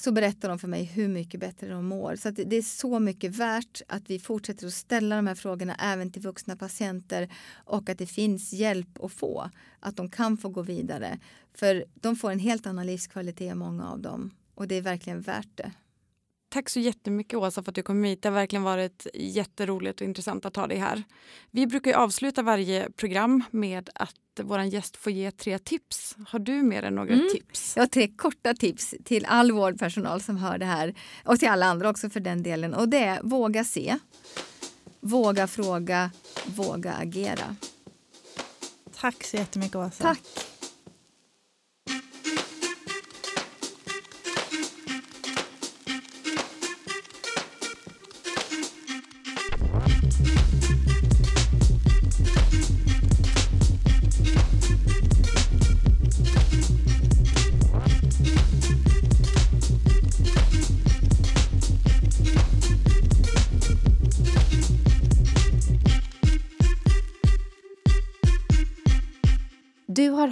så 0.00 0.12
berättar 0.12 0.48
de 0.48 0.58
för 0.58 0.68
mig 0.68 0.84
hur 0.84 1.08
mycket 1.08 1.40
bättre 1.40 1.68
de 1.68 1.86
mår. 1.86 2.16
Så 2.16 2.30
det 2.30 2.56
är 2.56 2.62
så 2.62 2.98
mycket 2.98 3.36
värt 3.36 3.82
att 3.88 4.10
vi 4.10 4.18
fortsätter 4.18 4.66
att 4.66 4.72
ställa 4.72 5.16
de 5.16 5.26
här 5.26 5.34
frågorna 5.34 5.74
även 5.74 6.12
till 6.12 6.22
vuxna 6.22 6.56
patienter 6.56 7.28
och 7.64 7.88
att 7.88 7.98
det 7.98 8.06
finns 8.06 8.52
hjälp 8.52 9.04
att 9.04 9.12
få. 9.12 9.50
Att 9.80 9.96
de 9.96 10.10
kan 10.10 10.36
få 10.36 10.48
gå 10.48 10.62
vidare. 10.62 11.18
För 11.54 11.84
de 11.94 12.16
får 12.16 12.30
en 12.30 12.38
helt 12.38 12.66
annan 12.66 12.86
livskvalitet, 12.86 13.56
många 13.56 13.90
av 13.90 14.00
dem. 14.00 14.30
Och 14.54 14.68
det 14.68 14.74
är 14.74 14.82
verkligen 14.82 15.20
värt 15.20 15.56
det. 15.56 15.72
Tack 16.50 16.68
så 16.68 16.80
jättemycket 16.80 17.38
Åsa 17.38 17.62
för 17.62 17.70
att 17.70 17.74
du 17.74 17.82
kom 17.82 18.04
hit. 18.04 18.22
Det 18.22 18.28
har 18.28 18.34
verkligen 18.34 18.62
varit 18.62 19.06
jätteroligt 19.14 20.00
och 20.00 20.06
intressant 20.06 20.46
att 20.46 20.56
ha 20.56 20.66
dig 20.66 20.78
här. 20.78 21.02
Vi 21.50 21.66
brukar 21.66 21.92
avsluta 21.92 22.42
varje 22.42 22.90
program 22.90 23.44
med 23.50 23.90
att 23.94 24.14
vår 24.42 24.60
gäst 24.60 24.96
får 24.96 25.12
ge 25.12 25.30
tre 25.30 25.58
tips. 25.58 26.16
Har 26.28 26.38
du 26.38 26.62
mer 26.62 26.82
än 26.82 26.94
några 26.94 27.14
mm. 27.14 27.28
tips? 27.32 27.76
Jag 27.76 27.82
har 27.82 27.88
tre 27.88 28.08
korta 28.08 28.54
tips 28.54 28.94
till 29.04 29.26
all 29.26 29.52
vårdpersonal 29.52 30.20
som 30.20 30.36
hör 30.36 30.58
det 30.58 30.66
här 30.66 30.94
och 31.24 31.38
till 31.38 31.48
alla 31.48 31.66
andra 31.66 31.90
också 31.90 32.10
för 32.10 32.20
den 32.20 32.42
delen. 32.42 32.74
Och 32.74 32.88
det 32.88 33.04
är 33.04 33.22
våga 33.22 33.64
se, 33.64 33.98
våga 35.00 35.46
fråga, 35.46 36.10
våga 36.46 36.92
agera. 36.92 37.56
Tack 39.00 39.24
så 39.24 39.36
jättemycket 39.36 39.76
Åsa. 39.76 40.02
Tack. 40.02 40.57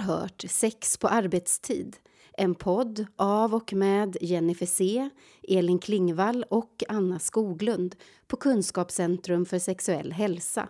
Hört 0.07 0.45
Sex 0.47 0.97
på 0.97 1.07
arbetstid, 1.07 1.97
en 2.33 2.55
podd 2.55 3.05
av 3.15 3.55
och 3.55 3.73
med 3.73 4.17
Jennifer 4.21 4.65
C, 4.65 5.09
Elin 5.47 5.79
Klingvall 5.79 6.45
och 6.49 6.83
Anna 6.87 7.19
Skoglund 7.19 7.95
på 8.27 8.35
Kunskapscentrum 8.35 9.45
för 9.45 9.59
sexuell 9.59 10.11
hälsa, 10.11 10.69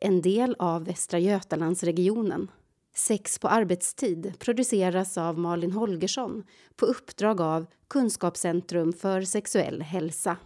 en 0.00 0.22
del 0.22 0.56
av 0.58 0.84
Västra 0.84 1.18
Götalandsregionen. 1.18 2.50
Sex 2.94 3.38
på 3.38 3.48
arbetstid 3.48 4.32
produceras 4.38 5.18
av 5.18 5.38
Malin 5.38 5.72
Holgersson 5.72 6.44
på 6.76 6.86
uppdrag 6.86 7.40
av 7.40 7.66
Kunskapscentrum 7.88 8.92
för 8.92 9.22
sexuell 9.22 9.82
hälsa. 9.82 10.36